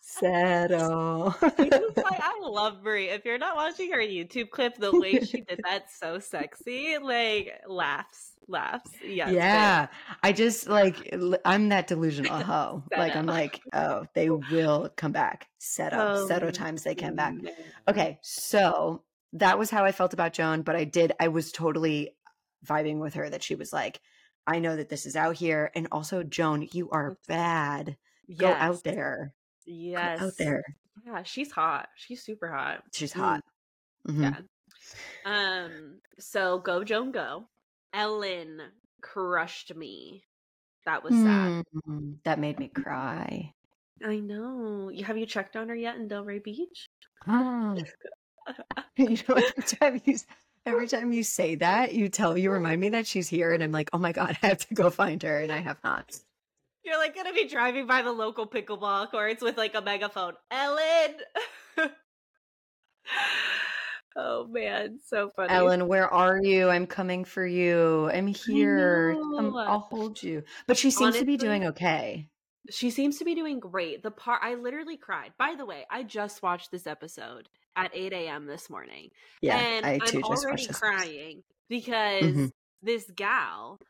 [0.00, 1.30] Settle.
[1.56, 3.08] This is why I love Marie.
[3.10, 7.52] If you're not watching her YouTube clip, the way she did that so sexy, like
[7.66, 8.90] laughs, laughs.
[9.02, 9.86] Yes, yeah,
[10.22, 12.82] I just like I'm that delusional hoe.
[12.96, 15.48] like I'm like, oh, they will come back.
[15.58, 16.26] Settle.
[16.26, 17.34] Settle Um, times they came back.
[17.88, 22.16] Okay, so that was how I felt about Joan, but I did I was totally
[22.66, 24.00] vibing with her that she was like,
[24.46, 27.96] I know that this is out here, and also Joan, you are bad.
[28.36, 29.32] Go out there.
[29.66, 30.18] Yes.
[30.20, 30.62] Go out there.
[31.06, 31.88] Yeah, she's hot.
[31.96, 32.82] She's super hot.
[32.92, 33.44] She's Mm, hot.
[34.08, 34.22] Mhm.
[35.24, 35.64] Yeah.
[35.64, 36.00] Um.
[36.18, 37.48] So go Joan, go.
[37.92, 38.62] Ellen
[39.02, 40.22] crushed me.
[40.86, 41.64] That was sad.
[41.86, 43.52] Mm, that made me cry.
[44.04, 44.88] I know.
[44.88, 46.88] You have you checked on her yet in Delray Beach?
[47.28, 47.76] Oh.
[48.96, 50.16] you know, every time you
[50.66, 53.72] every time you say that, you tell you remind me that she's here, and I'm
[53.72, 56.18] like, oh my god, I have to go find her, and I have not.
[56.84, 60.34] You're like gonna be driving by the local pickleball courts with like a megaphone.
[60.50, 61.16] Ellen.
[64.16, 65.52] Oh man, so funny.
[65.54, 66.68] Ellen, where are you?
[66.68, 68.10] I'm coming for you.
[68.10, 69.16] I'm here.
[69.36, 69.56] Come.
[69.56, 70.42] I'll hold you.
[70.66, 72.28] But she seems to be doing okay.
[72.70, 74.02] She seems to be doing great.
[74.02, 75.32] The part I literally cried.
[75.38, 78.46] By the way, I just watched this episode at 8 a.m.
[78.46, 79.10] this morning.
[79.40, 82.52] Yeah, and I am too just already crying because Mhm.
[82.82, 83.80] this gal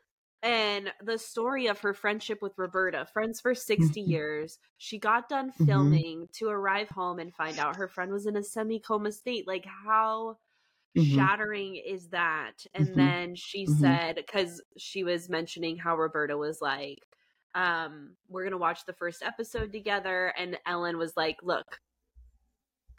[0.43, 4.01] and the story of her friendship with Roberta, friends for 60 Mhm.
[4.01, 4.59] years.
[4.77, 6.03] She got done Mhm.
[6.05, 9.47] filming to arrive home and find out her friend was in a semi coma state.
[9.47, 10.37] Like, how
[10.95, 11.31] Mhm.
[11.35, 12.65] shattering is that?
[12.73, 12.97] And Mhm.
[12.97, 13.67] then she Mhm.
[13.67, 16.99] said, because she was mentioning how Roberta was like,
[17.55, 20.27] um, we're going to watch the first episode together.
[20.37, 21.79] And Ellen was like, look,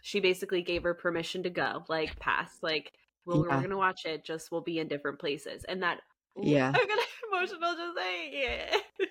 [0.02, 2.62] she basically gave her permission to go, like, pass.
[2.62, 2.92] Like,
[3.24, 3.48] well, Yeah.
[3.48, 5.64] we're going to watch it, just we'll be in different places.
[5.64, 6.02] And that,
[6.40, 6.68] Yeah.
[6.74, 8.82] I'm getting emotional just saying it.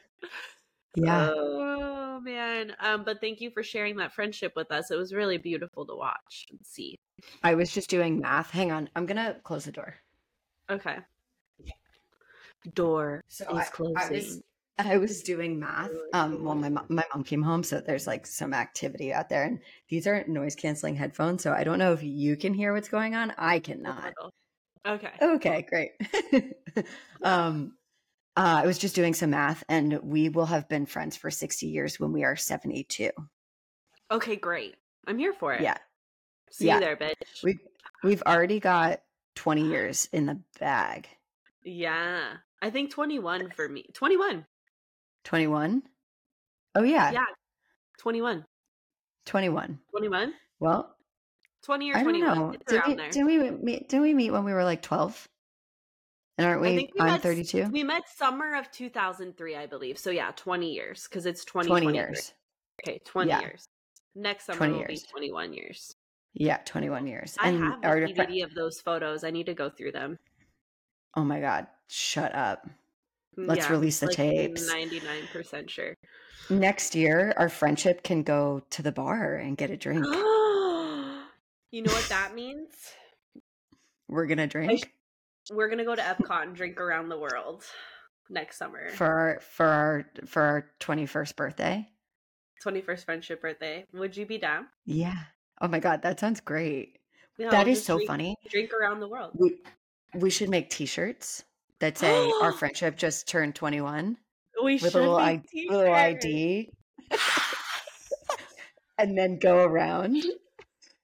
[0.97, 1.29] Yeah.
[1.34, 2.75] Oh man.
[2.81, 4.91] Um, but thank you for sharing that friendship with us.
[4.91, 6.97] It was really beautiful to watch and see.
[7.43, 8.51] I was just doing math.
[8.51, 8.89] Hang on.
[8.93, 9.95] I'm to close the door.
[10.69, 10.97] Okay.
[12.73, 14.13] Door So is I- I closing.
[14.17, 14.41] was-
[14.77, 15.91] I was doing math.
[16.13, 19.43] Um, well, my mom, my mom came home, so there's like some activity out there,
[19.43, 21.43] and these are noise canceling headphones.
[21.43, 23.31] So I don't know if you can hear what's going on.
[23.38, 24.13] I cannot.
[24.88, 25.12] Okay.
[25.22, 25.91] Okay, great.
[27.24, 27.74] um,
[28.36, 31.67] uh, I was just doing some math, and we will have been friends for 60
[31.67, 33.10] years when we are 72.
[34.10, 34.76] Okay, great.
[35.08, 35.62] I'm here for it.
[35.62, 35.78] Yeah,
[36.50, 36.76] See yeah.
[36.76, 37.44] you there, bitch.
[37.44, 37.60] we
[38.04, 39.02] we've already got
[39.36, 41.08] 20 years in the bag.
[41.63, 42.34] yeah.
[42.63, 43.86] I think 21 for me.
[43.94, 44.46] 21.
[45.24, 45.82] 21.
[46.76, 47.26] Oh yeah, Yeah.
[48.00, 48.46] 21.
[49.26, 49.80] 21.
[49.89, 50.34] 21?
[50.60, 50.96] Well,
[51.63, 52.38] 20 or I don't 21.
[52.38, 52.56] know.
[52.67, 53.10] Did we, there.
[53.10, 53.89] did we meet?
[53.89, 55.28] Did we meet when we were like 12?
[56.38, 56.76] And aren't I we?
[56.76, 57.69] think we met, 32.
[57.71, 59.97] We met summer of 2003, I believe.
[59.97, 62.34] So yeah, 20 years because it's 20, 20 years.
[62.84, 63.41] Okay, 20 Yeah.
[63.41, 63.65] years.
[64.15, 65.04] Next summer 20 will years.
[65.04, 65.93] be 21 years.
[66.34, 67.38] Yeah, 21 years.
[67.39, 69.24] I have our DVD uh of those photos.
[69.24, 70.17] I need to go through them.
[71.15, 72.65] Oh my god, shut up.
[73.38, 74.71] Mm, Let's Yeah, release the like tapes.
[74.71, 75.93] 99% sure.
[76.50, 80.06] Next year, our friendship can go to the bar and get a drink.
[81.71, 82.69] You know what that means?
[84.07, 84.91] We're gonna drink
[85.51, 87.63] We're gonna go to Epcot and drink around the world
[88.29, 88.89] next summer.
[88.91, 91.88] for our for our for our 21st birthday.
[92.65, 93.86] 21st friendship birthday.
[93.93, 94.67] Would you be down?
[94.86, 95.15] Yeah.
[95.62, 96.97] Oh my god, that sounds great.
[97.38, 98.36] Yeah, that we'll is so drink- funny.
[98.49, 99.31] Drink around the world.
[99.36, 99.57] We
[100.15, 101.43] we should make t-shirts
[101.79, 104.17] that say our friendship just turned 21
[104.63, 105.93] We with should a little, make I, little.
[105.93, 106.69] ID
[108.97, 110.23] and then go around.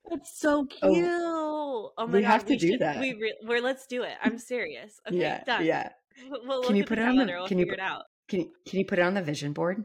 [0.10, 0.94] That's so oh.
[0.94, 1.06] cute.
[1.08, 3.00] Oh, Oh, my we god, have to we do should, that.
[3.00, 4.16] We re- we're let's do it.
[4.24, 5.00] I'm serious.
[5.08, 5.66] Okay, yeah, done.
[5.66, 5.90] yeah.
[6.30, 8.04] We'll we'll Can you put it on the- We'll can you put- it out.
[8.28, 9.84] Can you, can you put it on the vision board?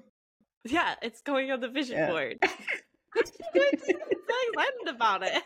[0.64, 2.10] Yeah, it's going on the vision Yeah.
[2.10, 2.38] board.
[2.42, 3.60] I'm so
[4.10, 5.42] excited about it.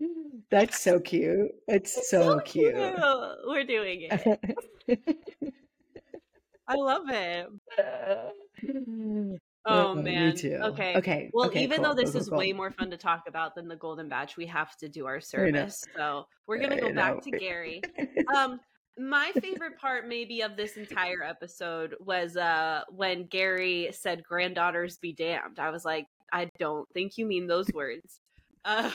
[0.50, 1.52] That's so cute.
[1.68, 2.74] It's so, cute.
[2.74, 4.40] We're doing it.
[6.68, 7.46] I love it.
[9.64, 10.34] Oh me man.
[10.34, 10.58] too.
[10.62, 10.96] Okay.
[10.96, 11.30] Okay.
[11.32, 13.54] Well, okay, even cool, though this cool, is cool, way more fun to talk about
[13.54, 15.84] than the Golden Bach, we have to do our service.
[15.96, 17.80] So we're gonna go back to Gerry.
[18.36, 18.60] Um,
[18.98, 25.12] my favorite part, maybe, of this entire episode was uh when Gerry said "granddaughters be
[25.12, 28.20] damned." I was like, I don't think you mean those words.
[28.64, 28.92] Um,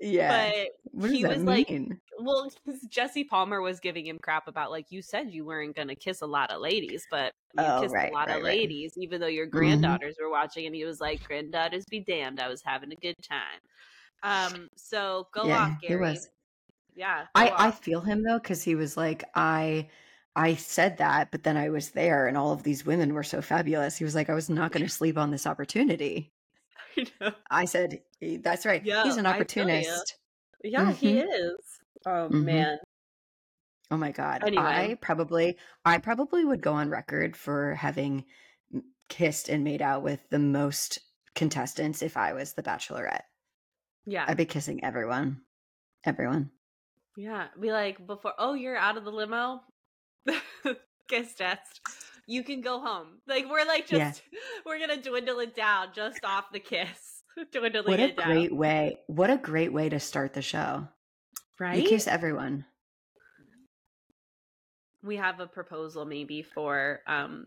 [0.00, 0.52] yeah.
[0.52, 2.00] but what does he that was like, mean?
[2.18, 5.96] well, 'cause Jesse Palmer was giving him crap about like you said you weren't gonna
[5.96, 8.56] kiss a lot of ladies, but you Oh, kissed right, a lot right, of right.
[8.58, 10.00] ladies, even though your Mhm.
[10.00, 13.16] granddaughters were watching, and he was like, "Granddaughters be damned, I was having a good
[13.22, 13.60] time."
[14.22, 15.96] Um, so go yeah, off, he Gerry.
[15.96, 16.28] was.
[16.94, 19.90] Yeah, I I feel him though because he was like I.
[20.38, 23.40] I said that, but then I was there, and all of these women were so
[23.40, 23.96] fabulous.
[23.96, 26.34] He was like, "I was not going to sleep on this opportunity."
[26.98, 27.32] I know.
[27.50, 28.84] I said, "Eh, "That's right.
[28.84, 30.00] Yeah, He's an I feel ya.
[30.00, 30.18] opportunist."
[30.64, 31.20] Yeah, he Mhm.
[31.20, 31.80] is.
[32.06, 32.44] Oh Mhm.
[32.44, 32.78] man.
[33.90, 34.46] Oh my god.
[34.46, 34.56] Anyway.
[34.56, 38.26] I probably I probably would go on record for having
[39.08, 40.98] kissed and made out with the most
[41.34, 43.24] contestants if I was the bachelorette.
[44.06, 44.28] Yeah.
[44.28, 45.44] I'd be kissing everyone.
[46.04, 46.52] Everyone.
[47.16, 48.34] Yeah, be like before.
[48.38, 49.64] Oh, you're out of the limo.
[51.08, 51.80] Kiss test.
[52.26, 53.20] You can go home.
[53.26, 54.22] Like we're like just
[54.66, 57.22] we're gonna dwindle it down just off the kiss.
[57.52, 58.26] Dwindling What a it down.
[58.32, 58.98] great way.
[59.08, 60.88] What a great way to start the show.
[61.60, 61.82] right?
[61.82, 62.64] You kiss everyone.
[65.02, 67.46] we have a proposal maybe for um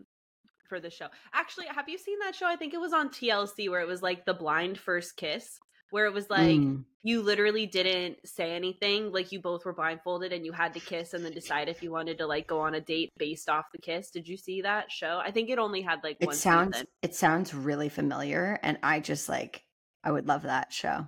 [0.68, 1.08] for the show.
[1.34, 2.46] Actually, have you seen that show?
[2.46, 5.58] I think it was on TLC where it was like the blind first kiss,
[5.90, 6.84] where it was like Mm.
[7.02, 11.14] you literally didn't say anything, like you both were blindfolded and you had to kiss
[11.14, 13.78] and then decide if you wanted to like go on a date based off the
[13.78, 14.10] kiss.
[14.10, 15.20] Did you see that show?
[15.22, 16.86] I think it only had like It one sounds season.
[17.02, 19.64] it sounds really familiar and I just like
[20.04, 21.06] I would love that show.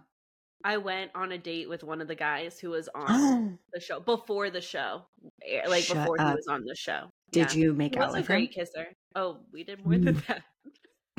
[0.64, 3.98] I went on a date with one of the guys who was on the show
[3.98, 5.02] before the show,
[5.44, 7.10] eh, like Shut before he was on the show.
[7.32, 7.58] Did Yeah.
[7.60, 8.36] you make He out was a with him?
[8.36, 8.86] great kisser.
[9.16, 10.26] Oh, we did more than Mm.
[10.28, 10.42] that.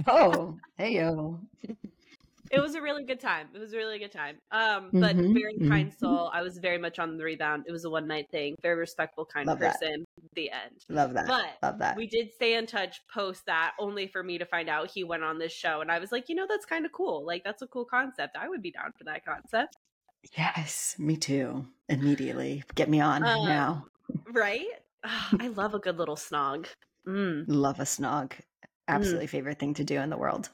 [0.07, 1.39] Oh, hey yo.
[2.53, 3.49] it was a really good time.
[3.55, 4.39] It was a really good time.
[4.51, 5.93] Um, but Mhm, very kind mhm.
[5.93, 6.29] soul.
[6.33, 7.65] I was very much on the rebound.
[7.67, 8.55] It was a one night thing.
[8.63, 9.81] Very respectful, kind Love that.
[9.81, 10.05] person.
[10.35, 10.85] The end.
[10.89, 11.35] Love that.
[11.35, 11.97] But love that.
[11.97, 15.23] we did stay in touch post that, only for me to find out he went
[15.23, 17.25] on this show, and I was like, you know, that's kind of cool.
[17.25, 18.37] Like that's a cool concept.
[18.37, 19.77] I would be down for that concept.
[20.37, 21.71] Yes, me too.
[21.87, 22.63] Immediately.
[22.75, 23.87] Get me on Um, now.
[24.27, 24.67] Right?
[25.03, 26.69] I love a good little snog.
[27.07, 28.41] Mm, Love a snog.
[28.91, 30.49] mm, Absolutely favorite thing to do in the world.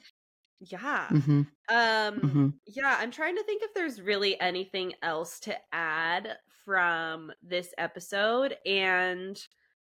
[0.60, 1.12] Yeah.
[1.12, 6.38] hmm Um hmm yeah, I'm trying to think if there's really anything else to add
[6.64, 9.40] from this episode and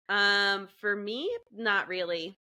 [0.10, 2.40] um for me not really.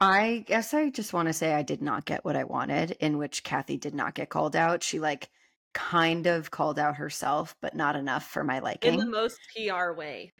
[0.00, 3.16] I guess I just want to say I did not get what I wanted, in
[3.18, 4.82] which Kathy did not get called out.
[4.82, 5.30] She like
[5.74, 8.92] kind of called out herself, but not enough for my liking.
[8.92, 10.32] In the most PR way.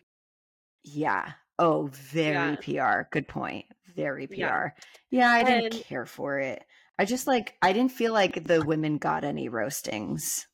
[0.83, 1.35] Yeah.
[1.59, 2.57] Oh, very Yeah.
[2.57, 3.09] PR.
[3.11, 3.67] Good point.
[3.95, 4.75] Very PR.
[5.11, 6.65] Yeah, I didn't And care for it.
[6.99, 10.47] I just like I didn't feel like the women got any roastings.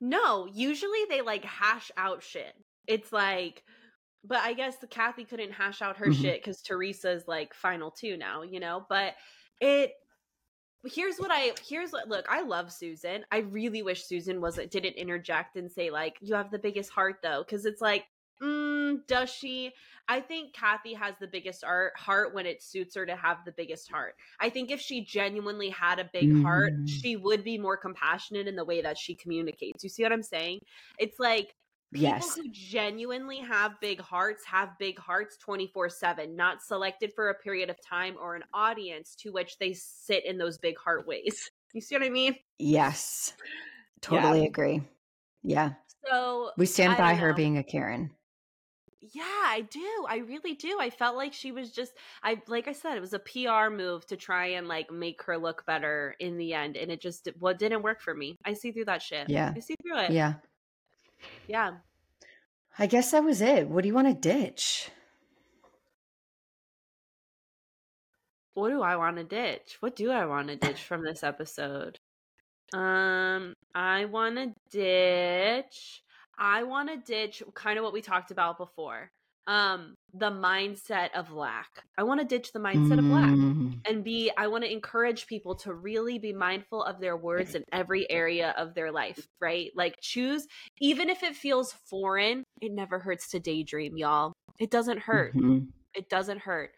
[0.00, 2.54] no, usually they like hash out shit.
[2.86, 3.62] It's like
[4.24, 7.90] but I guess the Kathy couldn't hash out her hmm shit cuz Theresa's like final
[7.90, 8.86] two now, you know?
[8.88, 9.14] But
[9.60, 9.92] it
[10.86, 13.24] here's what I here's what look, I love Susan.
[13.32, 17.18] I really wish Susan wasn't didn't interject and say like you have the biggest heart
[17.22, 18.06] though cuz it's like
[18.42, 19.72] mm, does she?
[20.08, 23.52] I think Kathy has the biggest art heart when it suits her to have the
[23.52, 24.16] biggest heart.
[24.40, 26.88] I think if she genuinely had a big heart, Mm.
[26.88, 29.82] she would be more compassionate in the way that she communicates.
[29.84, 30.58] You see what I'm saying?
[30.98, 31.54] It's like
[31.92, 32.34] people Yes.
[32.36, 37.78] who genuinely have big hearts have big hearts 24/7 not selected for a period of
[37.82, 41.94] time or an audience to which they sit in those big heart ways you see
[41.94, 43.34] what i mean Yes.
[43.38, 43.42] yeah
[44.00, 44.80] Totally agree.
[45.42, 45.74] Yeah.
[46.06, 48.10] so We stand by her being a Karen.
[49.12, 51.92] Yeah i do i really do i felt like she was just
[52.22, 55.36] i like i said it was a pr move to try and like make her
[55.36, 58.70] look better in the end and it just what didn't work for me i see
[58.70, 59.52] through that shit Yeah.
[59.56, 60.34] i see through it Yeah.
[61.48, 61.72] yeah
[62.78, 63.68] I guess that was it.
[63.68, 64.90] What do you want to ditch?
[68.54, 69.76] what do I want to ditch?
[69.80, 71.98] What do I want to ditch from this episode?
[72.74, 76.02] Um, I want to ditch.
[76.42, 79.10] I want to ditch kind of what we talked about before.
[79.46, 81.68] Um, the mindset of lack.
[81.98, 83.80] I want to ditch the mindset of lack Mm.
[83.88, 84.30] and be.
[84.36, 88.54] I want to encourage people to really be mindful of their words in every area
[88.56, 89.26] of their life.
[89.40, 89.70] Right?
[89.74, 90.46] Like choose,
[90.80, 92.44] even if it feels foreign.
[92.60, 94.32] It never hurts to daydream, y'all.
[94.58, 95.68] It doesn't hurt Mhm.
[95.94, 96.72] it doesn't hurt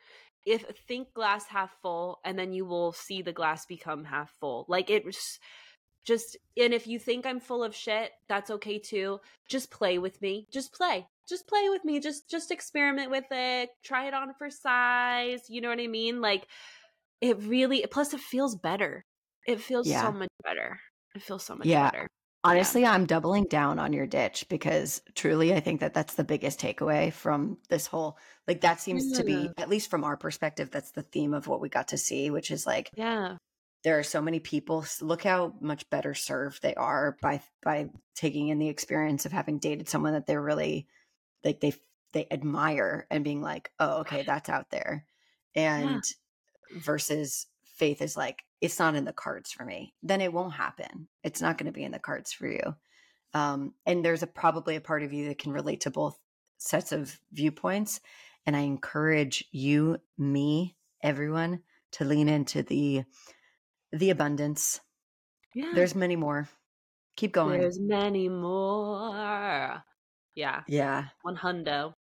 [0.46, 4.64] if think glass half full and then you will see the glass become half full
[4.68, 5.38] like it was
[6.05, 9.20] just and if you think i'm full of shit that's okay too.
[9.48, 10.46] Just play with me.
[10.52, 11.07] Just play.
[11.28, 12.00] Just play with me.
[12.00, 13.70] Just just experiment with it.
[13.82, 15.42] Try it on for size.
[15.48, 16.20] You know what i mean?
[16.20, 16.46] Like
[17.20, 19.05] it really plus it feels better.
[19.46, 20.78] It feels so much better.
[21.14, 21.90] It feels so much Yeah.
[21.90, 22.09] better.
[22.46, 26.61] Honestly, I'm doubling down on your ditch because truly I think that that's the biggest
[26.61, 29.52] takeaway from this whole like that seems to be mm.
[29.57, 32.50] at least from our perspective that's the theme of what we got to see, which
[32.50, 33.36] is like yeah
[33.85, 38.49] there are so many people look how much better served they are by by taking
[38.49, 40.89] in the experience of having dated someone that they're really
[41.45, 41.74] like they
[42.12, 45.05] they admire and being like, "Oh, okay, that's out there."
[45.55, 46.03] And
[46.76, 49.95] versus faith is like it's not in the cards for me.
[50.03, 51.09] Then it won't happen.
[51.22, 52.74] It's not going to be in the cards for you.
[53.35, 56.18] Um, and there's a probably a part of you that can relate to both
[56.59, 58.01] sets of viewpoints
[58.47, 61.61] and i encourage you me everyone
[61.91, 63.05] to lean into the
[63.95, 64.80] the abundance.
[65.55, 65.72] Yeah.
[65.74, 66.49] There's many more.
[67.16, 67.61] Keep going.
[67.61, 69.82] There's many more.
[70.34, 70.62] Yeah.
[70.66, 71.09] Yeah.
[71.22, 71.95] One hundo.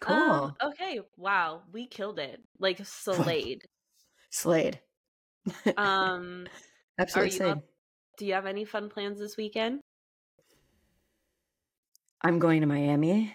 [0.00, 0.14] Cool.
[0.14, 2.40] Um, okay, wow, we killed it.
[2.58, 3.62] Like slayed.
[4.30, 4.80] slayed.
[5.76, 6.46] Um,
[6.98, 7.64] absolutely you up-
[8.18, 9.80] do you have any fun plans this weekend?
[12.22, 13.34] i'm going to miami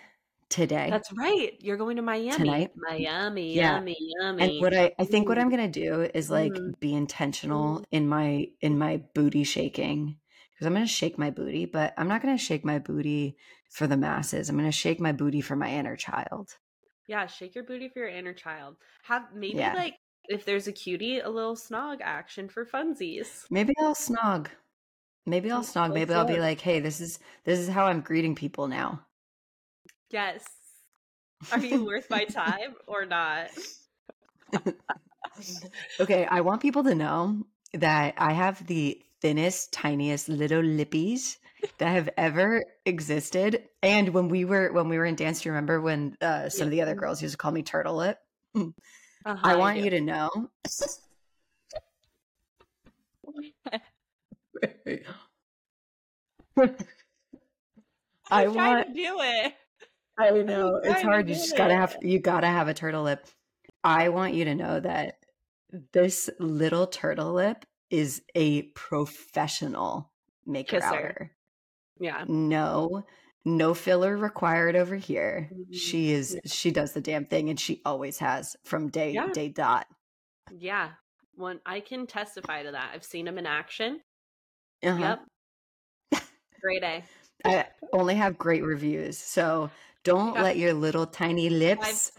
[0.53, 1.51] today That's right.
[1.59, 2.31] You're going to Miami.
[2.31, 2.71] Tonight?
[2.75, 3.75] Miami, Yeah.
[3.75, 4.43] yummy, yummy.
[4.43, 6.79] and what i i think what i'm gonna do is like Mm.
[6.79, 7.85] be intentional Mm.
[7.91, 10.17] in my in my booty shaking
[10.53, 13.35] because i'm gonna shake my booty but i'm not gonna shake my booty
[13.71, 16.57] for the masses i'm gonna shake my booty for my inner child
[17.07, 18.77] yeah, shake your booty for your inner child.
[19.03, 19.73] Have maybe Yeah.
[19.73, 19.95] like
[20.29, 23.45] if there's a cutie, a little snog action for funsies.
[23.51, 24.47] maybe i'll snog
[25.25, 28.35] maybe i'll snog maybe i'll be like hey this is this is how i'm greeting
[28.35, 29.01] people now
[30.13, 30.45] Yes.
[31.51, 33.49] Are you worth my time or not?
[35.99, 37.43] okay i want people to know
[37.73, 41.37] that i have the thinnest tiniest little lippies
[41.79, 45.53] that have ever existed and when we were when we were in dance do you
[45.53, 48.19] remember when uh, some of the other girls used to call me turtle lip
[48.55, 50.29] Uh-huh, i want you to know
[56.57, 56.69] i
[58.31, 59.53] I'm trying want to do it.
[60.19, 63.25] I know it's hard you just gotta have you gotta have a turtle lip
[63.83, 65.15] i want you to know that
[65.91, 70.11] this little turtle lip is a professional
[70.45, 70.95] make Kiss her her.
[70.95, 71.31] outer.
[71.99, 72.25] Yeah.
[72.27, 73.03] No,
[73.45, 75.49] no filler required over here.
[75.53, 75.73] Mhm.
[75.73, 76.41] She is Yeah.
[76.45, 79.29] she does the damn thing and she always has from day Yeah.
[79.31, 79.87] day dot.
[80.51, 80.91] Yeah.
[81.35, 82.91] One I can testify to that.
[82.93, 84.01] I've seen him in action.
[84.83, 85.17] Uh-huh.
[86.11, 86.23] Yep.
[86.61, 87.03] Great A.
[87.45, 89.17] I only have great reviews.
[89.17, 89.69] So
[90.03, 90.43] don't Yeah.
[90.43, 92.11] let your little tiny lips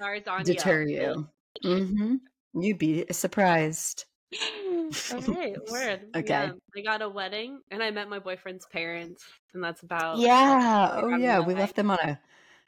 [0.44, 1.26] deter Yelp.
[1.62, 1.76] you.
[1.76, 2.14] hmm
[2.54, 4.04] You'd be surprised.
[5.12, 6.06] okay, word.
[6.14, 6.28] Okay.
[6.28, 11.00] Yeah, I got a wedding and I met my boyfriend's parents, and that's about Yeah.
[11.02, 11.40] Oh yeah.
[11.40, 12.20] We left them on a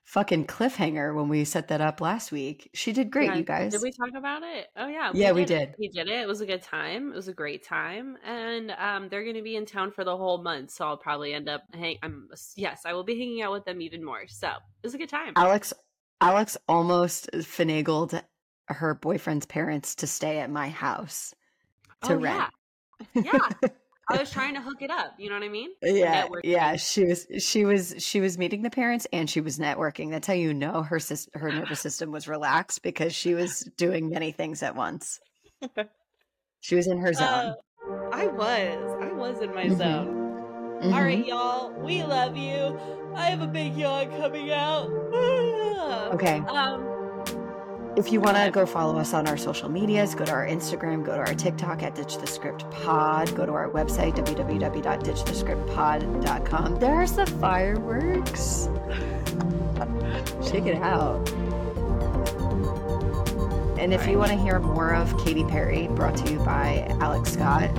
[0.06, 2.70] fucking cliffhanger when we set that up last week.
[2.72, 3.72] She did great, Yeah, you guys.
[3.72, 4.68] Did we talk about it?
[4.76, 5.48] Oh yeah, Yeah, we it.
[5.48, 5.74] did.
[5.78, 6.20] We did it.
[6.20, 7.10] It was a good time.
[7.12, 10.16] It was a great time, and um, they're going to be in town for the
[10.16, 11.98] whole month, so I'll probably end up hang.
[12.02, 14.26] I'm yes, I will be hanging out with them even more.
[14.28, 14.54] So it
[14.84, 15.32] was a good time.
[15.36, 15.72] Alex
[16.20, 18.22] Alex almost finagled
[18.68, 21.34] her boyfriend's parents to stay at my house
[22.02, 22.50] to oh rent.
[23.14, 23.22] yeah,
[23.62, 23.68] yeah.
[24.08, 25.14] I was trying to hook it up.
[25.18, 25.70] You know what I mean?
[25.82, 26.76] yeah, yeah.
[26.76, 30.10] She was she was she was meeting the parents and she was networking.
[30.10, 31.00] That's how you know her
[31.34, 35.20] her nervous system was relaxed because she was doing many things at once.
[36.60, 37.28] She was in her zone.
[37.28, 37.54] Uh,
[38.12, 38.96] I was.
[39.00, 39.76] I was in my Mhm.
[39.76, 40.80] zone.
[40.82, 40.94] Mhm.
[40.94, 41.70] All right, y'all.
[41.80, 42.76] We love you.
[43.14, 44.90] I have a big yawn coming out.
[46.14, 46.38] Okay.
[46.48, 46.95] Um.
[47.96, 51.02] If you want to go follow us on our social medias, go to our Instagram,
[51.02, 56.78] go to our TikTok at Ditch the Script Pod, go to our website, www.ditchthescriptpod.com.
[56.78, 58.68] There's the fireworks.
[60.46, 61.26] Check it out.
[63.78, 67.32] And if you want to hear more of Katy Perry, brought to you by Alex
[67.32, 67.74] Scott,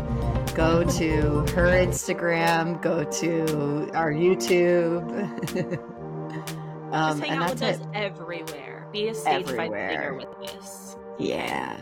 [0.55, 5.11] go to her Instagram, go to our YouTube.
[6.91, 7.79] um, Just hang and out with it.
[7.81, 8.76] us everywhere.
[8.91, 10.95] Be a stage singer with us.
[11.19, 11.81] Yeah.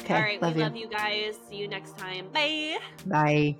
[0.00, 0.14] Okay.
[0.14, 0.64] All right, love we you.
[0.64, 1.36] love you guys.
[1.48, 2.28] See you next time.
[2.32, 2.78] Bye.
[3.06, 3.58] Bye.